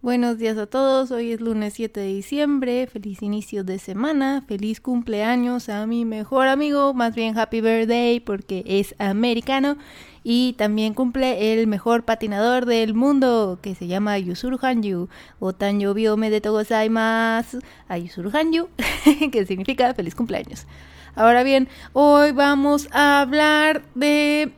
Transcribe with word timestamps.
Buenos 0.00 0.38
días 0.38 0.56
a 0.58 0.66
todos, 0.66 1.10
hoy 1.10 1.32
es 1.32 1.40
lunes 1.40 1.74
7 1.74 1.98
de 1.98 2.06
diciembre, 2.06 2.86
feliz 2.86 3.20
inicio 3.20 3.64
de 3.64 3.80
semana, 3.80 4.44
feliz 4.46 4.80
cumpleaños 4.80 5.68
a 5.68 5.88
mi 5.88 6.04
mejor 6.04 6.46
amigo, 6.46 6.94
más 6.94 7.16
bien 7.16 7.36
happy 7.36 7.60
birthday 7.60 8.20
porque 8.20 8.62
es 8.64 8.94
americano 9.00 9.76
y 10.22 10.52
también 10.52 10.94
cumple 10.94 11.52
el 11.52 11.66
mejor 11.66 12.04
patinador 12.04 12.64
del 12.64 12.94
mundo 12.94 13.58
que 13.60 13.74
se 13.74 13.88
llama 13.88 14.16
Yusuru 14.20 14.56
Hanyu 14.62 15.08
o 15.40 15.52
tan 15.52 15.80
me 16.16 16.30
de 16.30 16.38
gozaimasu 16.48 17.58
a 17.88 17.98
Yusuru 17.98 18.30
que 19.32 19.46
significa 19.46 19.94
feliz 19.94 20.14
cumpleaños. 20.14 20.68
Ahora 21.16 21.42
bien, 21.42 21.68
hoy 21.92 22.30
vamos 22.30 22.86
a 22.92 23.20
hablar 23.20 23.82
de 23.96 24.52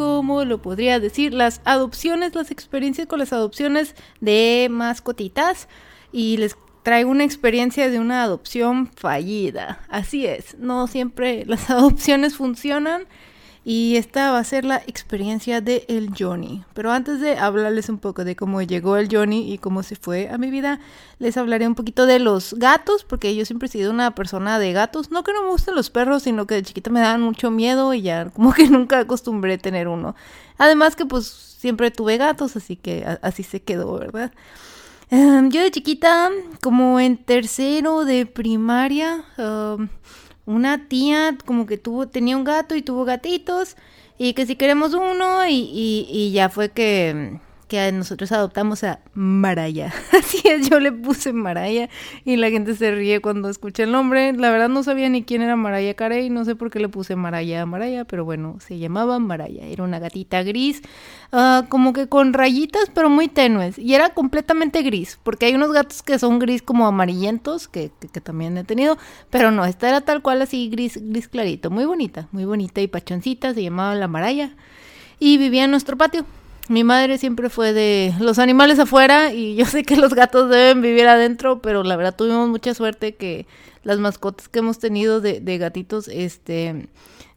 ¿cómo 0.00 0.46
lo 0.46 0.62
podría 0.62 0.98
decir? 0.98 1.34
Las 1.34 1.60
adopciones, 1.66 2.34
las 2.34 2.50
experiencias 2.50 3.06
con 3.06 3.18
las 3.18 3.34
adopciones 3.34 3.94
de 4.22 4.68
mascotitas. 4.70 5.68
Y 6.10 6.38
les 6.38 6.56
traigo 6.82 7.10
una 7.10 7.24
experiencia 7.24 7.90
de 7.90 8.00
una 8.00 8.22
adopción 8.22 8.90
fallida. 8.96 9.84
Así 9.90 10.24
es, 10.24 10.56
no 10.58 10.86
siempre 10.86 11.44
las 11.44 11.68
adopciones 11.70 12.36
funcionan 12.36 13.02
y 13.62 13.96
esta 13.96 14.32
va 14.32 14.38
a 14.38 14.44
ser 14.44 14.64
la 14.64 14.76
experiencia 14.86 15.60
de 15.60 15.84
el 15.88 16.10
Johnny. 16.18 16.64
Pero 16.72 16.90
antes 16.92 17.20
de 17.20 17.36
hablarles 17.36 17.90
un 17.90 17.98
poco 17.98 18.24
de 18.24 18.34
cómo 18.34 18.62
llegó 18.62 18.96
el 18.96 19.08
Johnny 19.10 19.52
y 19.52 19.58
cómo 19.58 19.82
se 19.82 19.96
fue 19.96 20.30
a 20.30 20.38
mi 20.38 20.50
vida, 20.50 20.80
les 21.18 21.36
hablaré 21.36 21.66
un 21.66 21.74
poquito 21.74 22.06
de 22.06 22.18
los 22.20 22.54
gatos, 22.54 23.04
porque 23.04 23.36
yo 23.36 23.44
siempre 23.44 23.66
he 23.66 23.70
sido 23.70 23.90
una 23.90 24.14
persona 24.14 24.58
de 24.58 24.72
gatos. 24.72 25.10
No 25.10 25.24
que 25.24 25.34
no 25.34 25.42
me 25.42 25.50
gusten 25.50 25.74
los 25.74 25.90
perros, 25.90 26.22
sino 26.22 26.46
que 26.46 26.54
de 26.54 26.62
chiquita 26.62 26.90
me 26.90 27.00
daban 27.00 27.20
mucho 27.20 27.50
miedo 27.50 27.92
y 27.92 28.00
ya 28.02 28.30
como 28.34 28.54
que 28.54 28.68
nunca 28.68 29.00
acostumbré 29.00 29.58
tener 29.58 29.88
uno. 29.88 30.16
Además 30.56 30.96
que 30.96 31.04
pues 31.04 31.26
siempre 31.26 31.90
tuve 31.90 32.16
gatos, 32.16 32.56
así 32.56 32.76
que 32.76 33.04
así 33.20 33.42
se 33.42 33.60
quedó, 33.60 33.98
¿verdad? 33.98 34.32
Em, 35.10 35.50
yo 35.50 35.60
de 35.60 35.70
chiquita, 35.70 36.30
como 36.62 37.00
en 37.00 37.18
tercero 37.18 38.04
de 38.04 38.26
primaria, 38.26 39.24
um, 39.36 39.88
una 40.46 40.88
tía 40.88 41.36
como 41.44 41.66
que 41.66 41.78
tuvo, 41.78 42.08
tenía 42.08 42.36
un 42.36 42.44
gato 42.44 42.74
y 42.74 42.82
tuvo 42.82 43.04
gatitos 43.04 43.76
y 44.18 44.34
que 44.34 44.46
si 44.46 44.56
queremos 44.56 44.94
uno 44.94 45.46
y, 45.46 45.54
y, 45.54 46.06
y 46.10 46.32
ya 46.32 46.48
fue 46.48 46.70
que 46.70 47.40
que 47.70 47.92
nosotros 47.92 48.32
adoptamos 48.32 48.82
a 48.82 48.98
Maraya. 49.14 49.94
Así 50.18 50.42
es, 50.44 50.68
yo 50.68 50.80
le 50.80 50.90
puse 50.90 51.32
Maraya 51.32 51.88
y 52.24 52.34
la 52.34 52.50
gente 52.50 52.74
se 52.74 52.90
ríe 52.90 53.20
cuando 53.20 53.48
escucha 53.48 53.84
el 53.84 53.92
nombre. 53.92 54.32
La 54.32 54.50
verdad 54.50 54.68
no 54.68 54.82
sabía 54.82 55.08
ni 55.08 55.22
quién 55.22 55.40
era 55.40 55.54
Maraya 55.54 55.94
Carey, 55.94 56.30
no 56.30 56.44
sé 56.44 56.56
por 56.56 56.70
qué 56.72 56.80
le 56.80 56.88
puse 56.88 57.14
Maraya 57.14 57.62
a 57.62 57.66
Maraya, 57.66 58.04
pero 58.04 58.24
bueno, 58.24 58.58
se 58.58 58.80
llamaba 58.80 59.20
Maraya. 59.20 59.66
Era 59.66 59.84
una 59.84 60.00
gatita 60.00 60.42
gris, 60.42 60.82
uh, 61.32 61.68
como 61.68 61.92
que 61.92 62.08
con 62.08 62.32
rayitas, 62.32 62.90
pero 62.92 63.08
muy 63.08 63.28
tenues. 63.28 63.78
Y 63.78 63.94
era 63.94 64.14
completamente 64.14 64.82
gris, 64.82 65.20
porque 65.22 65.46
hay 65.46 65.54
unos 65.54 65.72
gatos 65.72 66.02
que 66.02 66.18
son 66.18 66.40
gris 66.40 66.62
como 66.62 66.88
amarillentos, 66.88 67.68
que, 67.68 67.92
que, 68.12 68.20
también 68.20 68.58
he 68.58 68.64
tenido, 68.64 68.98
pero 69.30 69.52
no, 69.52 69.64
esta 69.64 69.88
era 69.88 70.00
tal 70.00 70.22
cual 70.22 70.42
así 70.42 70.68
gris, 70.70 70.98
gris 71.00 71.28
clarito, 71.28 71.70
muy 71.70 71.84
bonita, 71.84 72.26
muy 72.32 72.44
bonita 72.44 72.80
y 72.80 72.88
pachoncita, 72.88 73.54
se 73.54 73.62
llamaba 73.62 73.94
la 73.94 74.08
Maraya. 74.08 74.56
Y 75.20 75.36
vivía 75.36 75.64
en 75.64 75.70
nuestro 75.70 75.96
patio 75.96 76.24
mi 76.70 76.84
madre 76.84 77.18
siempre 77.18 77.50
fue 77.50 77.72
de 77.72 78.14
los 78.20 78.38
animales 78.38 78.78
afuera 78.78 79.32
y 79.32 79.56
yo 79.56 79.66
sé 79.66 79.82
que 79.82 79.96
los 79.96 80.14
gatos 80.14 80.48
deben 80.48 80.80
vivir 80.80 81.08
adentro, 81.08 81.60
pero 81.60 81.82
la 81.82 81.96
verdad 81.96 82.14
tuvimos 82.14 82.48
mucha 82.48 82.74
suerte 82.74 83.16
que 83.16 83.46
las 83.82 83.98
mascotas 83.98 84.48
que 84.48 84.60
hemos 84.60 84.78
tenido 84.78 85.20
de, 85.20 85.58
gatitos, 85.58 86.06
este, 86.06 86.86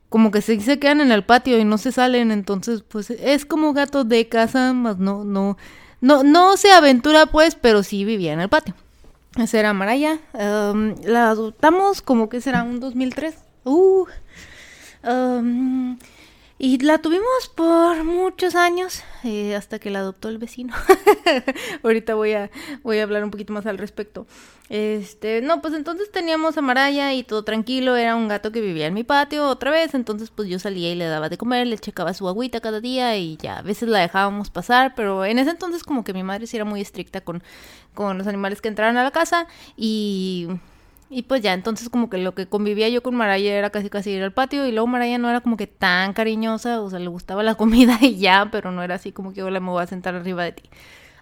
como 0.10 0.30
que 0.30 0.42
se, 0.42 0.60
se 0.62 0.78
quedan 0.78 1.02
en 1.02 1.12
el 1.12 1.24
patio 1.24 1.58
y 1.58 1.66
no 1.66 1.80
se 1.80 1.92
salen, 1.92 2.32
entonces 2.32 2.84
pues 2.84 3.10
es 3.10 3.48
como 3.48 3.74
gato 3.74 4.04
de 4.04 4.30
casa, 4.30 4.72
más 4.74 5.00
no, 5.00 5.24
no, 5.24 5.58
no, 6.00 6.24
no 6.24 6.56
se 6.56 6.72
aventura 6.72 7.26
pues, 7.26 7.56
pero 7.56 7.82
sí 7.82 8.06
vivía 8.06 8.34
en 8.34 8.40
el 8.40 8.50
patio. 8.50 8.76
Esa 9.36 9.58
era 9.58 9.74
Maraya, 9.74 10.20
um, 10.34 10.94
la 11.06 11.32
adoptamos 11.32 12.04
como 12.04 12.30
que 12.30 12.40
será 12.40 12.62
un 12.62 12.80
2003. 12.80 13.34
Uh, 13.64 14.06
y 16.64 16.78
la 16.78 17.00
tuvimos 17.00 17.50
por 17.54 18.06
muchos 18.06 18.56
años, 18.56 19.04
eh, 19.26 19.54
hasta 19.54 19.80
que 19.80 19.90
la 19.90 20.00
adoptó 20.00 20.30
el 20.30 20.38
vecino. 20.38 20.74
Ahorita 21.84 22.16
voy 22.16 22.32
a, 22.32 22.52
voy 22.84 23.00
a 23.00 23.04
hablar 23.04 23.26
un 23.26 23.32
poquito 23.32 23.52
más 23.52 23.66
al 23.66 23.78
respecto. 23.78 24.28
Este, 24.70 25.42
no, 25.42 25.62
pues 25.62 25.74
entonces 25.74 26.10
teníamos 26.10 26.58
a 26.58 26.62
Maraya 26.62 27.14
y 27.14 27.24
todo 27.24 27.44
tranquilo, 27.44 27.98
era 27.98 28.16
un 28.16 28.30
gato 28.30 28.54
que 28.54 28.62
vivía 28.62 28.88
en 28.88 28.94
mi 28.94 29.04
patio 29.04 29.50
otra 29.50 29.72
vez, 29.72 29.94
entonces 29.94 30.30
pues 30.30 30.48
yo 30.48 30.58
salía 30.58 30.90
y 30.90 30.96
le 30.96 31.04
daba 31.04 31.28
de 31.28 31.38
comer, 31.38 31.68
le 31.68 31.78
checaba 31.78 32.14
su 32.14 32.30
agüita 32.30 32.62
cada 32.62 32.80
día 32.80 33.18
y 33.18 33.36
ya, 33.36 33.58
a 33.58 33.62
veces 33.62 33.90
la 33.90 34.00
dejábamos 34.00 34.50
pasar, 34.50 34.94
pero 34.96 35.26
en 35.26 35.40
ese 35.40 35.50
entonces 35.52 35.84
como 35.84 36.06
que 36.06 36.14
mi 36.14 36.24
madre 36.24 36.48
sí 36.48 36.56
era 36.56 36.64
muy 36.64 36.80
estricta 36.80 37.20
con, 37.20 37.44
con 37.94 38.18
los 38.18 38.26
animales 38.26 38.62
que 38.62 38.70
entraran 38.70 38.96
a 38.96 39.04
la 39.04 39.12
casa 39.12 39.48
y 39.76 40.48
y 41.14 41.24
pues 41.24 41.42
ya, 41.42 41.54
entonces 41.54 41.90
como 41.90 42.10
que 42.10 42.18
lo 42.18 42.34
que 42.34 42.48
convivía 42.48 42.90
yo 42.90 43.04
con 43.04 43.16
Maraya 43.16 43.54
era 43.54 43.70
casi 43.70 43.90
casi 43.90 44.12
ir 44.12 44.24
al 44.24 44.34
patio 44.34 44.66
y 44.68 44.72
luego 44.72 44.88
Maraya 44.88 45.18
no 45.18 45.30
era 45.30 45.42
como 45.42 45.58
que 45.58 45.68
tan 45.68 46.14
cariñosa, 46.14 46.82
o 46.82 46.90
sea, 46.90 47.00
le 47.00 47.08
gustaba 47.08 47.44
la 47.44 47.56
comida 47.58 47.98
y 48.02 48.18
ya, 48.18 48.50
pero 48.52 48.72
no 48.72 48.84
era 48.84 48.96
así 48.96 49.12
como 49.12 49.34
que 49.34 49.44
hola, 49.44 49.60
me 49.60 49.70
voy 49.70 49.84
a 49.84 49.88
sentar 49.88 50.16
arriba 50.16 50.44
de 50.44 50.54
ti. 50.54 50.64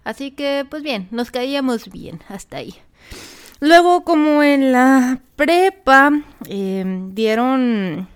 Así 0.03 0.31
que 0.31 0.65
pues 0.69 0.83
bien, 0.83 1.07
nos 1.11 1.31
caíamos 1.31 1.89
bien 1.91 2.21
hasta 2.29 2.57
ahí. 2.57 2.75
Luego 3.59 4.03
como 4.03 4.41
en 4.41 4.71
la 4.71 5.21
prepa 5.35 6.11
em, 6.47 7.13
dieron 7.13 8.07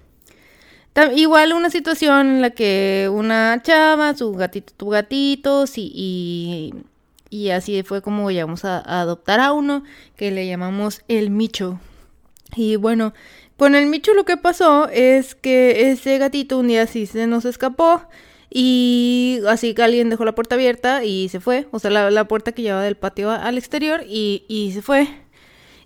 igual 1.15 1.53
una 1.53 1.69
situación 1.69 2.27
en 2.27 2.41
la 2.41 2.49
que 2.51 3.09
una 3.11 3.61
chava, 3.61 4.15
su 4.15 4.33
gatito 4.33 4.73
tuvo 4.75 4.91
gatitos 4.91 5.73
y 5.77 6.73
y 7.29 7.49
así 7.49 7.83
fue 7.83 8.01
como 8.01 8.31
llegamos 8.31 8.65
a, 8.65 8.79
adoptar 8.79 9.39
a 9.39 9.51
uno 9.51 9.83
que 10.15 10.31
le 10.31 10.47
llamamos 10.47 11.01
el 11.07 11.29
Micho. 11.29 11.79
Y 12.55 12.75
bueno, 12.75 13.13
con 13.57 13.75
el 13.75 13.87
Micho 13.87 14.13
lo 14.13 14.25
que 14.25 14.37
pasó 14.37 14.87
es 14.89 15.35
que 15.35 15.91
ese 15.91 16.17
gatito 16.17 16.59
un 16.59 16.67
día 16.67 16.87
sí 16.87 17.05
se 17.05 17.27
nos 17.27 17.45
escapó 17.45 18.01
y 18.49 19.41
así 19.47 19.73
que 19.73 19.83
alguien 19.83 20.09
dejó 20.09 20.23
la 20.23 20.35
puerta 20.35 20.55
abierta 20.55 21.03
y 21.03 21.29
se 21.29 21.39
fue, 21.39 21.67
o 21.71 21.79
sea, 21.79 21.91
la, 21.91 22.27
puerta 22.27 22.51
que 22.53 22.61
llevaba 22.61 22.83
del 22.83 22.95
patio 22.95 23.31
al 23.31 23.57
exterior 23.57 24.03
y, 24.07 24.45
y 24.47 24.71
se 24.71 24.81
fue. 24.81 25.24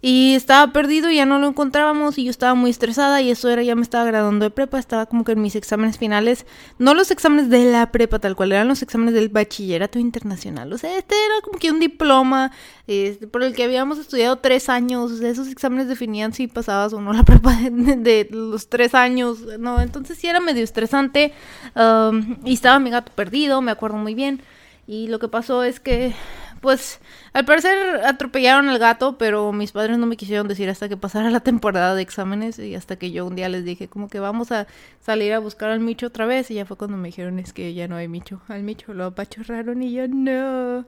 Y 0.01 0.33
estaba 0.35 0.71
perdido 0.71 1.09
y 1.09 1.17
ya 1.17 1.25
no 1.25 1.39
lo 1.39 1.47
encontrábamos 1.47 2.17
y 2.17 2.23
yo 2.23 2.31
estaba 2.31 2.53
muy 2.53 2.71
estresada 2.71 3.21
y 3.21 3.31
eso 3.31 3.49
era, 3.49 3.63
ya 3.63 3.75
me 3.75 3.81
estaba 3.81 4.05
graduando 4.05 4.45
de 4.45 4.49
prepa, 4.49 4.79
estaba 4.79 5.07
como 5.07 5.25
que 5.25 5.33
en 5.33 5.41
mis 5.41 5.57
exámenes 5.57 5.97
finales, 5.97 6.45
no 6.77 6.93
los 6.93 7.11
exámenes 7.11 7.49
de 7.49 7.69
la 7.69 7.91
prepa 7.91 8.19
tal 8.19 8.37
cual, 8.37 8.53
eran 8.53 8.69
los 8.69 8.81
exámenes 8.81 9.13
del 9.13 9.27
bachillerato 9.27 9.99
internacional. 9.99 10.71
O 10.71 10.77
sea, 10.77 10.97
este 10.97 11.15
era 11.15 11.41
como 11.43 11.59
que 11.59 11.69
un 11.69 11.81
diploma 11.81 12.51
este, 12.87 13.27
por 13.27 13.43
el 13.43 13.53
que 13.53 13.65
habíamos 13.65 13.99
estudiado 13.99 14.37
tres 14.37 14.69
años, 14.69 15.19
esos 15.19 15.49
exámenes 15.49 15.89
definían 15.89 16.31
si 16.31 16.47
pasabas 16.47 16.93
o 16.93 17.01
no 17.01 17.11
la 17.11 17.23
prepa 17.25 17.53
de, 17.55 18.27
los 18.31 18.69
tres 18.69 18.95
años, 18.95 19.39
no, 19.59 19.81
entonces 19.81 20.17
sí 20.17 20.27
era 20.27 20.39
medio 20.39 20.63
estresante 20.63 21.33
um, 21.75 22.37
y 22.45 22.53
estaba 22.53 22.79
mi 22.79 22.89
gato 22.89 23.11
perdido, 23.13 23.61
me 23.61 23.71
acuerdo 23.71 23.97
muy 23.97 24.15
bien. 24.15 24.41
Y 24.87 25.07
lo 25.07 25.19
que 25.19 25.27
pasó 25.27 25.63
es 25.63 25.79
que 25.79 26.15
pues 26.61 26.99
al 27.33 27.45
parecer 27.45 28.01
atropellaron 28.05 28.69
al 28.69 28.79
gato, 28.79 29.17
pero 29.17 29.51
mis 29.51 29.71
padres 29.71 29.97
no 29.97 30.05
me 30.05 30.17
quisieron 30.17 30.47
decir 30.47 30.69
hasta 30.69 30.89
que 30.89 30.97
pasara 30.97 31.29
la 31.31 31.39
temporada 31.39 31.95
de 31.95 32.01
exámenes 32.01 32.59
y 32.59 32.75
hasta 32.75 32.97
que 32.97 33.11
yo 33.11 33.25
un 33.25 33.35
día 33.35 33.49
les 33.49 33.63
dije 33.63 33.87
como 33.87 34.07
que 34.07 34.19
vamos 34.19 34.51
a 34.51 34.67
salir 35.01 35.33
a 35.33 35.39
buscar 35.39 35.69
al 35.69 35.79
Micho 35.79 36.07
otra 36.07 36.25
vez 36.25 36.51
y 36.51 36.55
ya 36.55 36.65
fue 36.65 36.77
cuando 36.77 36.97
me 36.97 37.07
dijeron 37.09 37.39
es 37.39 37.53
que 37.53 37.73
ya 37.73 37.87
no 37.87 37.95
hay 37.95 38.07
Micho, 38.07 38.41
al 38.47 38.63
Micho 38.63 38.93
lo 38.93 39.05
apachorraron 39.05 39.81
y 39.83 39.93
yo 39.93 40.07
no. 40.07 40.85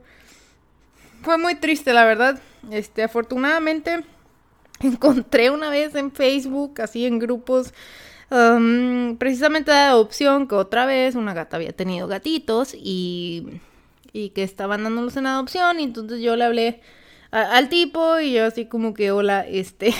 Fue 1.21 1.37
muy 1.37 1.55
triste 1.55 1.93
la 1.93 2.05
verdad. 2.05 2.39
Este, 2.71 3.03
afortunadamente 3.03 4.03
encontré 4.79 5.49
una 5.49 5.69
vez 5.69 5.95
en 5.95 6.11
Facebook, 6.11 6.81
así 6.81 7.05
en 7.05 7.19
grupos, 7.19 7.73
precisamente 9.17 9.71
de 9.71 9.77
adopción, 9.77 10.47
que 10.47 10.55
otra 10.55 10.85
vez 10.85 11.15
una 11.15 11.33
gata 11.33 11.57
había 11.57 11.73
tenido 11.73 12.07
gatitos 12.07 12.73
y 12.73 13.59
y 14.13 14.29
que 14.29 14.43
estaban 14.43 14.83
dándolos 14.83 15.17
en 15.17 15.27
adopción 15.27 15.79
y 15.79 15.83
entonces 15.83 16.21
yo 16.21 16.35
le 16.35 16.43
hablé 16.43 16.81
al 17.31 17.69
tipo 17.69 18.19
y 18.19 18.33
yo 18.33 18.45
así 18.45 18.65
como 18.65 18.93
que 18.93 19.11
hola, 19.11 19.47
este, 19.47 19.93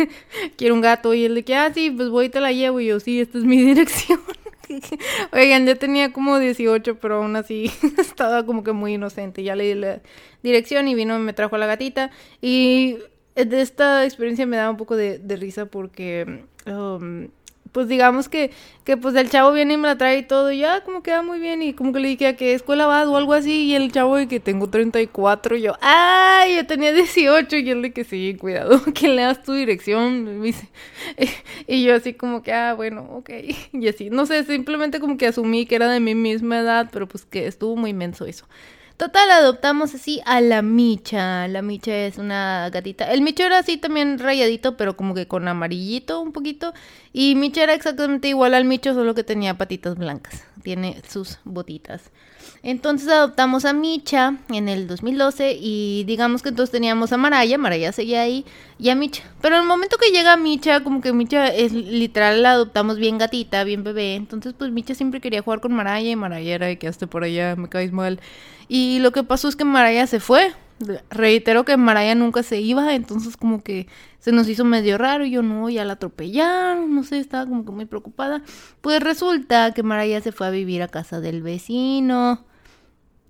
quiero 0.56 0.74
un 0.74 0.80
gato 0.80 1.14
y 1.14 1.24
él 1.24 1.34
de 1.34 1.44
que, 1.44 1.56
ah, 1.56 1.72
sí, 1.74 1.90
pues 1.90 2.10
voy 2.10 2.26
y 2.26 2.28
te 2.28 2.40
la 2.40 2.52
llevo 2.52 2.78
y 2.80 2.86
yo, 2.86 3.00
sí, 3.00 3.20
esta 3.20 3.38
es 3.38 3.44
mi 3.44 3.60
dirección. 3.62 4.20
Oigan, 5.32 5.66
ya 5.66 5.74
tenía 5.76 6.12
como 6.12 6.38
18, 6.38 6.98
pero 6.98 7.16
aún 7.16 7.36
así 7.36 7.70
estaba 7.98 8.44
como 8.44 8.62
que 8.62 8.72
muy 8.72 8.94
inocente. 8.94 9.42
Ya 9.42 9.56
le 9.56 9.64
di 9.64 9.74
la 9.74 10.00
dirección 10.42 10.88
y 10.88 10.94
vino, 10.94 11.18
me 11.18 11.32
trajo 11.32 11.56
a 11.56 11.58
la 11.58 11.66
gatita. 11.66 12.10
Y 12.40 12.98
de 13.34 13.60
esta 13.60 14.04
experiencia 14.04 14.46
me 14.46 14.56
daba 14.56 14.70
un 14.70 14.76
poco 14.76 14.96
de, 14.96 15.18
de 15.18 15.36
risa 15.36 15.66
porque 15.66 16.44
um, 16.66 17.28
pues 17.76 17.88
digamos 17.88 18.30
que, 18.30 18.52
que 18.84 18.96
pues 18.96 19.14
el 19.16 19.28
chavo 19.28 19.52
viene 19.52 19.74
y 19.74 19.76
me 19.76 19.86
la 19.86 19.98
trae 19.98 20.16
y 20.16 20.22
todo, 20.22 20.50
y 20.50 20.60
ya 20.60 20.82
como 20.82 21.02
queda 21.02 21.20
muy 21.20 21.38
bien, 21.38 21.60
y 21.60 21.74
como 21.74 21.92
que 21.92 22.00
le 22.00 22.08
dije 22.08 22.26
a 22.28 22.34
qué 22.34 22.54
escuela 22.54 22.86
vas 22.86 23.06
o 23.06 23.18
algo 23.18 23.34
así, 23.34 23.64
y 23.64 23.74
el 23.74 23.92
chavo 23.92 24.16
de 24.16 24.28
que 24.28 24.40
tengo 24.40 24.70
34, 24.70 25.56
y 25.56 25.60
yo, 25.60 25.74
¡ay! 25.82 26.56
Yo 26.56 26.66
tenía 26.66 26.94
18, 26.94 27.54
y 27.58 27.68
él 27.68 27.82
de 27.82 27.92
que 27.92 28.04
sí, 28.04 28.34
cuidado, 28.40 28.80
que 28.94 29.08
le 29.08 29.20
das 29.20 29.42
tu 29.42 29.52
dirección, 29.52 30.42
y 31.66 31.84
yo 31.84 31.94
así 31.94 32.14
como 32.14 32.42
que, 32.42 32.54
ah, 32.54 32.72
bueno, 32.72 33.02
ok, 33.12 33.28
y 33.74 33.88
así, 33.88 34.08
no 34.08 34.24
sé, 34.24 34.42
simplemente 34.44 34.98
como 34.98 35.18
que 35.18 35.26
asumí 35.26 35.66
que 35.66 35.74
era 35.74 35.90
de 35.90 36.00
mi 36.00 36.14
misma 36.14 36.60
edad, 36.60 36.88
pero 36.90 37.06
pues 37.06 37.26
que 37.26 37.46
estuvo 37.46 37.76
muy 37.76 37.90
inmenso 37.90 38.24
eso. 38.24 38.46
Total, 38.96 39.30
adoptamos 39.30 39.94
así 39.94 40.22
a 40.24 40.40
la 40.40 40.62
Micha. 40.62 41.48
La 41.48 41.60
Micha 41.60 41.94
es 41.94 42.16
una 42.16 42.70
gatita. 42.70 43.12
El 43.12 43.20
Micho 43.20 43.42
era 43.42 43.58
así 43.58 43.76
también 43.76 44.18
rayadito, 44.18 44.78
pero 44.78 44.96
como 44.96 45.14
que 45.14 45.28
con 45.28 45.46
amarillito 45.48 46.20
un 46.20 46.32
poquito. 46.32 46.72
Y 47.12 47.34
Micha 47.34 47.62
era 47.62 47.74
exactamente 47.74 48.28
igual 48.28 48.54
al 48.54 48.64
Micho, 48.64 48.94
solo 48.94 49.14
que 49.14 49.22
tenía 49.22 49.58
patitas 49.58 49.96
blancas. 49.96 50.44
Tiene 50.62 51.02
sus 51.06 51.40
botitas. 51.44 52.10
Entonces 52.62 53.08
adoptamos 53.08 53.64
a 53.64 53.72
Micha 53.72 54.38
en 54.48 54.68
el 54.68 54.86
2012 54.86 55.56
y 55.60 56.04
digamos 56.06 56.42
que 56.42 56.50
entonces 56.50 56.72
teníamos 56.72 57.12
a 57.12 57.16
Maraya, 57.16 57.58
Maraya 57.58 57.92
seguía 57.92 58.22
ahí, 58.22 58.44
y 58.78 58.90
a 58.90 58.94
Micha. 58.94 59.22
Pero 59.40 59.56
el 59.58 59.64
momento 59.64 59.96
que 59.98 60.10
llega 60.10 60.36
Micha, 60.36 60.82
como 60.82 61.00
que 61.00 61.12
Micha 61.12 61.48
es 61.48 61.72
literal, 61.72 62.42
la 62.42 62.52
adoptamos 62.52 62.96
bien 62.96 63.18
gatita, 63.18 63.64
bien 63.64 63.84
bebé. 63.84 64.14
Entonces 64.14 64.54
pues 64.56 64.70
Micha 64.70 64.94
siempre 64.94 65.20
quería 65.20 65.42
jugar 65.42 65.60
con 65.60 65.72
Maraya 65.72 66.10
y 66.10 66.16
Maraya 66.16 66.54
era 66.54 66.66
de 66.66 66.78
que 66.78 66.88
hasta 66.88 67.06
por 67.06 67.24
allá 67.24 67.56
me 67.56 67.68
caes 67.68 67.92
mal. 67.92 68.20
Y 68.68 68.98
lo 68.98 69.12
que 69.12 69.22
pasó 69.22 69.48
es 69.48 69.56
que 69.56 69.64
Maraya 69.64 70.06
se 70.06 70.20
fue. 70.20 70.52
Reitero 71.10 71.64
que 71.64 71.76
Maraya 71.76 72.14
nunca 72.14 72.42
se 72.42 72.60
iba, 72.60 72.94
entonces 72.94 73.36
como 73.36 73.62
que 73.62 73.86
se 74.18 74.32
nos 74.32 74.48
hizo 74.48 74.64
medio 74.64 74.98
raro 74.98 75.24
y 75.24 75.30
yo 75.30 75.42
no, 75.42 75.70
ya 75.70 75.84
la 75.84 75.94
atropellaron, 75.94 76.94
no 76.94 77.02
sé, 77.02 77.18
estaba 77.18 77.46
como 77.46 77.64
que 77.64 77.72
muy 77.72 77.86
preocupada. 77.86 78.42
Pues 78.82 79.00
resulta 79.00 79.72
que 79.72 79.82
Maraya 79.82 80.20
se 80.20 80.32
fue 80.32 80.46
a 80.46 80.50
vivir 80.50 80.82
a 80.82 80.88
casa 80.88 81.20
del 81.20 81.42
vecino. 81.42 82.44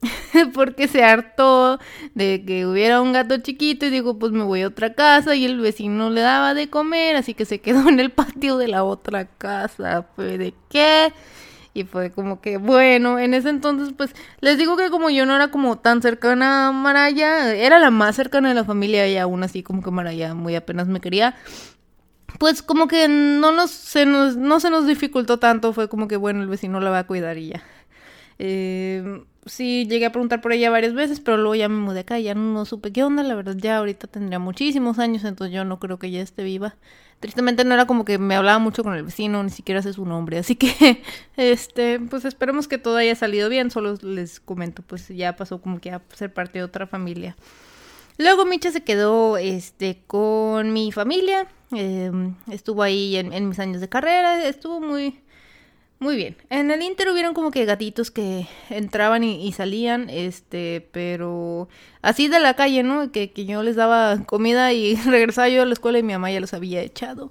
porque 0.54 0.88
se 0.88 1.04
hartó 1.04 1.78
de 2.14 2.44
que 2.44 2.66
hubiera 2.66 3.00
un 3.00 3.12
gato 3.12 3.38
chiquito 3.38 3.86
y 3.86 3.90
dijo, 3.90 4.18
pues 4.18 4.32
me 4.32 4.44
voy 4.44 4.62
a 4.62 4.68
otra 4.68 4.94
casa 4.94 5.34
y 5.34 5.44
el 5.44 5.60
vecino 5.60 6.10
le 6.10 6.20
daba 6.20 6.54
de 6.54 6.68
comer, 6.68 7.16
así 7.16 7.34
que 7.34 7.44
se 7.44 7.60
quedó 7.60 7.88
en 7.88 8.00
el 8.00 8.10
patio 8.10 8.58
de 8.58 8.68
la 8.68 8.84
otra 8.84 9.26
casa. 9.26 10.06
Fue 10.14 10.38
de 10.38 10.54
qué? 10.68 11.12
Y 11.76 11.84
fue 11.84 12.10
como 12.10 12.40
que, 12.40 12.56
bueno, 12.56 13.18
en 13.18 13.34
ese 13.34 13.50
entonces, 13.50 13.92
pues, 13.94 14.14
les 14.40 14.56
digo 14.56 14.78
que 14.78 14.88
como 14.88 15.10
yo 15.10 15.26
no 15.26 15.36
era 15.36 15.50
como 15.50 15.76
tan 15.78 16.00
cercana 16.00 16.68
a 16.68 16.72
Maraya, 16.72 17.54
era 17.54 17.78
la 17.78 17.90
más 17.90 18.16
cercana 18.16 18.48
de 18.48 18.54
la 18.54 18.64
familia 18.64 19.06
y 19.06 19.18
aún 19.18 19.42
así 19.42 19.62
como 19.62 19.82
que 19.82 19.90
Maraya 19.90 20.34
muy 20.34 20.54
apenas 20.54 20.88
me 20.88 21.02
quería. 21.02 21.36
Pues 22.38 22.62
como 22.62 22.88
que 22.88 23.08
no 23.08 23.52
nos, 23.52 23.70
se 23.70 24.06
nos, 24.06 24.36
no 24.36 24.58
se 24.58 24.70
nos 24.70 24.86
dificultó 24.86 25.38
tanto, 25.38 25.74
fue 25.74 25.90
como 25.90 26.08
que, 26.08 26.16
bueno, 26.16 26.42
el 26.42 26.48
vecino 26.48 26.80
la 26.80 26.88
va 26.88 27.00
a 27.00 27.06
cuidar 27.06 27.36
y 27.36 27.48
ya. 27.48 27.62
Eh, 28.38 29.22
sí 29.44 29.86
llegué 29.86 30.06
a 30.06 30.12
preguntar 30.12 30.40
por 30.40 30.52
ella 30.54 30.70
varias 30.70 30.94
veces, 30.94 31.20
pero 31.20 31.36
luego 31.36 31.56
ya 31.56 31.68
me 31.68 31.76
mudé 31.76 32.00
acá, 32.00 32.18
ya 32.18 32.34
no, 32.34 32.64
supe 32.64 32.90
qué 32.90 33.04
onda, 33.04 33.22
la 33.22 33.34
verdad 33.34 33.56
ya 33.56 33.76
ahorita 33.76 34.06
tendría 34.06 34.38
muchísimos 34.38 34.98
años, 34.98 35.24
entonces 35.24 35.54
yo 35.54 35.64
no 35.66 35.78
creo 35.78 35.98
que 35.98 36.10
ya 36.10 36.22
esté 36.22 36.42
viva. 36.42 36.76
Tristemente 37.20 37.64
no 37.64 37.74
era 37.74 37.86
como 37.86 38.04
que 38.04 38.18
me 38.18 38.36
hablaba 38.36 38.58
mucho 38.58 38.84
con 38.84 38.94
el 38.94 39.02
vecino, 39.02 39.42
ni 39.42 39.50
siquiera 39.50 39.80
sé 39.82 39.92
su 39.92 40.04
nombre, 40.04 40.38
así 40.38 40.54
que 40.54 41.02
este, 41.36 41.98
pues 41.98 42.24
esperemos 42.24 42.68
que 42.68 42.78
todo 42.78 42.96
haya 42.96 43.14
salido 43.14 43.48
bien, 43.48 43.70
solo 43.70 43.94
les 44.02 44.38
comento, 44.38 44.82
pues 44.82 45.08
ya 45.08 45.34
pasó 45.34 45.60
como 45.60 45.80
que 45.80 45.90
a 45.90 46.02
ser 46.14 46.32
parte 46.32 46.58
de 46.58 46.64
otra 46.64 46.86
familia. 46.86 47.36
Luego 48.18 48.46
Micha 48.46 48.70
se 48.70 48.82
quedó 48.82 49.36
este, 49.36 50.02
con 50.06 50.72
mi 50.72 50.92
familia, 50.92 51.48
em, 51.72 52.34
estuvo 52.50 52.82
ahí 52.82 53.16
en 53.16 53.48
mis 53.48 53.58
años 53.58 53.80
de 53.80 53.88
carrera, 53.88 54.46
estuvo 54.46 54.80
muy, 54.80 55.20
muy 55.98 56.16
bien. 56.16 56.36
En 56.50 56.70
el 56.70 56.82
Inter 56.82 57.08
hubieron 57.08 57.32
como 57.32 57.50
que 57.50 57.64
gatitos 57.64 58.10
que 58.10 58.46
entraban 58.68 59.24
y, 59.24 59.50
salían, 59.52 60.10
este, 60.10 60.86
pero 60.92 61.68
así 62.02 62.28
de 62.28 62.38
la 62.38 62.54
calle, 62.54 62.82
¿no? 62.82 63.10
Que, 63.12 63.32
que, 63.32 63.46
yo 63.46 63.62
les 63.62 63.76
daba 63.76 64.18
comida 64.26 64.72
y 64.74 64.94
regresaba 65.06 65.48
yo 65.48 65.62
a 65.62 65.64
la 65.64 65.72
escuela 65.72 65.98
y 65.98 66.02
mi 66.02 66.12
mamá 66.12 66.30
ya 66.30 66.40
los 66.40 66.52
había 66.52 66.82
echado, 66.82 67.30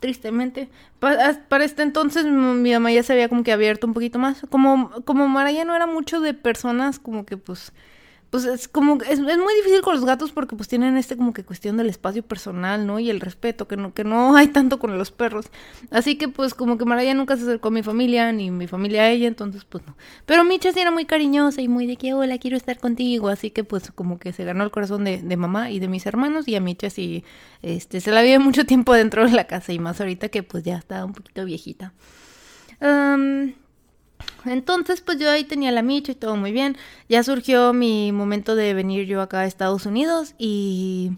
tristemente. 0.00 0.70
Para, 1.00 1.36
este 1.62 1.82
entonces 1.82 2.24
mi 2.24 2.72
mamá 2.72 2.90
ya 2.92 3.02
se 3.02 3.12
había 3.12 3.28
como 3.28 3.44
que 3.44 3.52
abierto 3.52 3.86
un 3.86 3.92
poquito 3.92 4.18
más. 4.18 4.40
Como, 4.48 4.90
como 5.04 5.28
Maraya 5.28 5.64
no 5.66 5.76
era 5.76 5.86
mucho 5.86 6.20
de 6.20 6.32
personas, 6.32 6.98
como 6.98 7.26
que 7.26 7.36
pues 7.36 7.72
pues 8.30 8.44
es 8.44 8.68
como 8.68 8.98
es, 9.02 9.18
es, 9.18 9.18
muy 9.18 9.54
difícil 9.56 9.80
con 9.80 9.94
los 9.94 10.04
gatos 10.04 10.32
porque 10.32 10.54
pues 10.54 10.68
tienen 10.68 10.96
este 10.98 11.16
como 11.16 11.32
que 11.32 11.44
cuestión 11.44 11.76
del 11.78 11.88
espacio 11.88 12.22
personal, 12.22 12.86
¿no? 12.86 12.98
Y 12.98 13.08
el 13.08 13.20
respeto 13.20 13.66
que 13.66 13.76
no 13.76 13.94
que 13.94 14.04
no 14.04 14.36
hay 14.36 14.48
tanto 14.48 14.78
con 14.78 14.96
los 14.98 15.10
perros. 15.10 15.46
Así 15.90 16.16
que 16.16 16.28
pues 16.28 16.54
como 16.54 16.76
que 16.76 16.84
Maraya 16.84 17.14
nunca 17.14 17.36
se 17.36 17.44
acercó 17.44 17.68
a 17.68 17.70
mi 17.70 17.82
familia 17.82 18.30
ni 18.32 18.50
mi 18.50 18.66
familia 18.66 19.02
a 19.02 19.10
ella, 19.10 19.28
entonces 19.28 19.64
pues 19.64 19.86
no. 19.86 19.96
Pero 20.26 20.44
Micha 20.44 20.72
sí 20.72 20.80
era 20.80 20.90
muy 20.90 21.06
cariñosa 21.06 21.62
y 21.62 21.68
muy 21.68 21.86
de 21.86 21.96
que 21.96 22.12
hola, 22.12 22.38
quiero 22.38 22.56
estar 22.56 22.78
contigo, 22.78 23.28
así 23.28 23.50
que 23.50 23.64
pues 23.64 23.90
como 23.92 24.18
que 24.18 24.32
se 24.32 24.44
ganó 24.44 24.64
el 24.64 24.70
corazón 24.70 25.04
de, 25.04 25.22
de 25.22 25.36
mamá 25.36 25.70
y 25.70 25.78
de 25.78 25.88
mis 25.88 26.04
hermanos 26.06 26.48
y 26.48 26.56
a 26.56 26.60
Micha 26.60 26.90
sí 26.90 27.24
este 27.62 28.00
se 28.00 28.10
la 28.10 28.22
vive 28.22 28.38
mucho 28.38 28.66
tiempo 28.66 28.92
dentro 28.94 29.24
de 29.24 29.32
la 29.32 29.46
casa 29.46 29.72
y 29.72 29.78
más 29.78 30.00
ahorita 30.00 30.28
que 30.28 30.42
pues 30.42 30.64
ya 30.64 30.76
está 30.76 31.04
un 31.04 31.12
poquito 31.12 31.44
viejita. 31.44 31.94
Entonces, 34.44 35.00
pues 35.00 35.18
yo 35.18 35.30
ahí 35.30 35.44
tenía 35.44 35.72
la 35.72 35.82
micha 35.82 36.12
y 36.12 36.14
todo 36.14 36.36
muy 36.36 36.52
bien. 36.52 36.76
Ya 37.08 37.22
surgió 37.22 37.72
mi 37.72 38.12
momento 38.12 38.54
de 38.54 38.74
venir 38.74 39.06
yo 39.06 39.20
acá 39.20 39.40
a 39.40 39.46
Estados 39.46 39.86
Unidos 39.86 40.34
y 40.38 41.12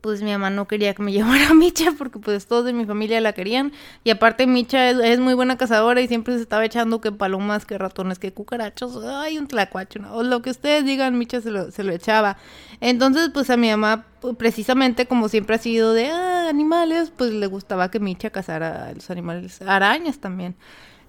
pues 0.00 0.22
mi 0.22 0.30
mamá 0.30 0.50
no 0.50 0.66
quería 0.66 0.94
que 0.94 1.02
me 1.02 1.12
llevara 1.12 1.50
a 1.50 1.54
Micha 1.54 1.92
porque 1.96 2.18
pues 2.18 2.46
todos 2.46 2.64
de 2.64 2.72
mi 2.72 2.86
familia 2.86 3.20
la 3.20 3.32
querían 3.32 3.72
y 4.04 4.10
aparte 4.10 4.46
Micha 4.46 4.90
es, 4.90 5.20
muy 5.20 5.34
buena 5.34 5.56
cazadora 5.56 6.00
y 6.00 6.08
siempre 6.08 6.34
se 6.36 6.42
estaba 6.42 6.64
echando 6.64 7.00
que 7.00 7.12
palomas, 7.12 7.66
que 7.66 7.78
ratones, 7.78 8.18
que 8.18 8.32
cucarachos, 8.32 9.04
ay 9.04 9.38
un 9.38 9.46
tlacuacho, 9.46 10.00
o 10.12 10.22
lo 10.22 10.42
que 10.42 10.50
ustedes 10.50 10.84
digan, 10.84 11.18
Micha 11.18 11.40
se 11.40 11.50
lo, 11.50 11.70
se 11.70 11.84
lo 11.84 11.92
echaba. 11.92 12.38
Entonces 12.80 13.30
pues 13.32 13.50
a 13.50 13.56
mi 13.56 13.68
mamá 13.70 14.06
pues, 14.20 14.36
precisamente 14.36 15.06
como 15.06 15.28
siempre 15.28 15.56
ha 15.56 15.58
sido 15.58 15.92
de 15.92 16.08
ah, 16.10 16.48
animales, 16.48 17.12
pues 17.14 17.32
le 17.32 17.46
gustaba 17.46 17.90
que 17.90 18.00
Micha 18.00 18.30
cazara 18.30 18.88
a 18.88 18.94
los 18.94 19.10
animales, 19.10 19.60
arañas 19.62 20.18
también. 20.18 20.56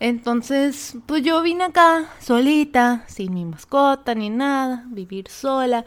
Entonces, 0.01 0.97
pues 1.05 1.21
yo 1.21 1.43
vine 1.43 1.65
acá 1.65 2.09
solita, 2.19 3.03
sin 3.07 3.35
mi 3.35 3.45
mascota 3.45 4.15
ni 4.15 4.31
nada, 4.31 4.83
vivir 4.87 5.29
sola. 5.29 5.85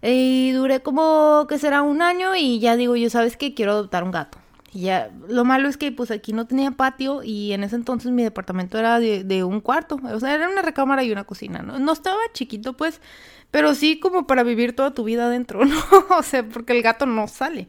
Y 0.00 0.52
duré 0.52 0.80
como 0.80 1.46
que 1.46 1.58
será 1.58 1.82
un 1.82 2.00
año 2.00 2.34
y 2.34 2.58
ya 2.58 2.74
digo, 2.76 2.96
yo 2.96 3.10
sabes 3.10 3.36
que 3.36 3.52
quiero 3.52 3.72
adoptar 3.72 4.02
un 4.02 4.12
gato. 4.12 4.38
Y 4.72 4.84
ya, 4.84 5.10
lo 5.28 5.44
malo 5.44 5.68
es 5.68 5.76
que 5.76 5.92
pues 5.92 6.10
aquí 6.10 6.32
no 6.32 6.46
tenía 6.46 6.70
patio 6.70 7.22
y 7.22 7.52
en 7.52 7.62
ese 7.62 7.76
entonces 7.76 8.10
mi 8.12 8.22
departamento 8.22 8.78
era 8.78 8.98
de, 8.98 9.44
un 9.44 9.60
cuarto, 9.60 10.00
o 10.02 10.20
sea, 10.20 10.34
era 10.34 10.48
una 10.48 10.62
recámara 10.62 11.04
y 11.04 11.12
una 11.12 11.24
cocina, 11.24 11.60
¿no? 11.60 11.92
Estaba 11.92 12.16
chiquito 12.32 12.72
pues, 12.78 13.02
pero 13.50 13.74
sí 13.74 14.00
como 14.00 14.26
para 14.26 14.42
vivir 14.42 14.74
toda 14.74 14.94
tu 14.94 15.04
vida 15.04 15.26
adentro, 15.26 15.64
¿no? 15.66 15.76
o 16.16 16.22
sea, 16.22 16.48
porque 16.48 16.72
el 16.72 16.82
gato 16.82 17.04
no 17.04 17.28
sale. 17.28 17.68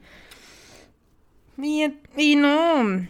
Y 1.58 2.36
no 2.38 3.08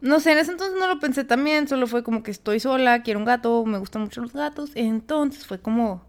no 0.00 0.20
sé, 0.20 0.32
en 0.32 0.38
ese 0.38 0.52
entonces 0.52 0.78
no 0.78 0.88
lo 0.88 1.00
pensé 1.00 1.24
también, 1.24 1.68
solo 1.68 1.86
fue 1.86 2.02
como 2.02 2.22
que 2.22 2.30
estoy 2.30 2.60
sola, 2.60 3.02
quiero 3.02 3.18
un 3.18 3.24
gato, 3.24 3.64
me 3.64 3.78
gustan 3.78 4.02
mucho 4.02 4.20
los 4.20 4.32
gatos. 4.32 4.70
Entonces 4.74 5.46
fue 5.46 5.60
como 5.60 6.06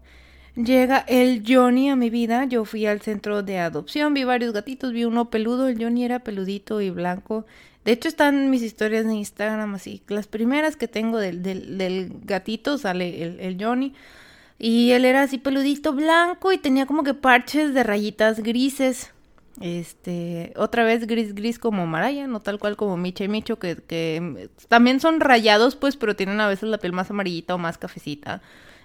llega 0.54 0.98
el 1.08 1.42
Johnny 1.46 1.90
a 1.90 1.96
mi 1.96 2.10
vida. 2.10 2.44
Yo 2.44 2.64
fui 2.64 2.86
al 2.86 3.00
centro 3.00 3.42
de 3.42 3.58
adopción, 3.58 4.14
vi 4.14 4.24
varios 4.24 4.52
gatitos, 4.52 4.92
vi 4.92 5.04
uno 5.04 5.30
peludo, 5.30 5.68
el 5.68 5.82
Johnny 5.82 6.04
era 6.04 6.20
peludito 6.20 6.80
y 6.80 6.90
blanco. 6.90 7.46
De 7.84 7.92
hecho 7.92 8.08
están 8.08 8.50
mis 8.50 8.62
historias 8.62 9.06
de 9.06 9.14
Instagram 9.14 9.74
así. 9.74 10.02
Las 10.08 10.26
primeras 10.26 10.76
que 10.76 10.88
tengo 10.88 11.18
del, 11.18 11.42
del, 11.42 11.78
del 11.78 12.12
gatito 12.24 12.76
sale 12.78 13.22
el, 13.22 13.40
el 13.40 13.62
Johnny. 13.62 13.94
Y 14.58 14.90
él 14.90 15.04
era 15.04 15.22
así 15.22 15.38
peludito 15.38 15.92
blanco 15.92 16.52
y 16.52 16.58
tenía 16.58 16.84
como 16.86 17.04
que 17.04 17.14
parches 17.14 17.74
de 17.74 17.84
rayitas 17.84 18.40
grises. 18.40 19.12
Este, 19.60 20.52
otra 20.56 20.84
vez 20.84 21.06
gris 21.06 21.34
gris 21.34 21.58
como 21.58 21.86
Maraya, 21.86 22.26
no 22.28 22.40
tal 22.40 22.58
cual 22.58 22.76
como 22.76 22.96
Micha 22.96 23.24
y 23.24 23.28
Micho, 23.28 23.58
que, 23.58 23.76
que 23.76 24.50
también 24.68 25.00
son 25.00 25.20
rayados, 25.20 25.74
pues, 25.74 25.96
pero 25.96 26.14
tienen 26.14 26.40
a 26.40 26.48
veces 26.48 26.68
la 26.68 26.78
piel 26.78 26.92
más 26.92 27.10
amarillita 27.10 27.54
o 27.54 27.58
más 27.58 27.78
cafecita. 27.78 28.40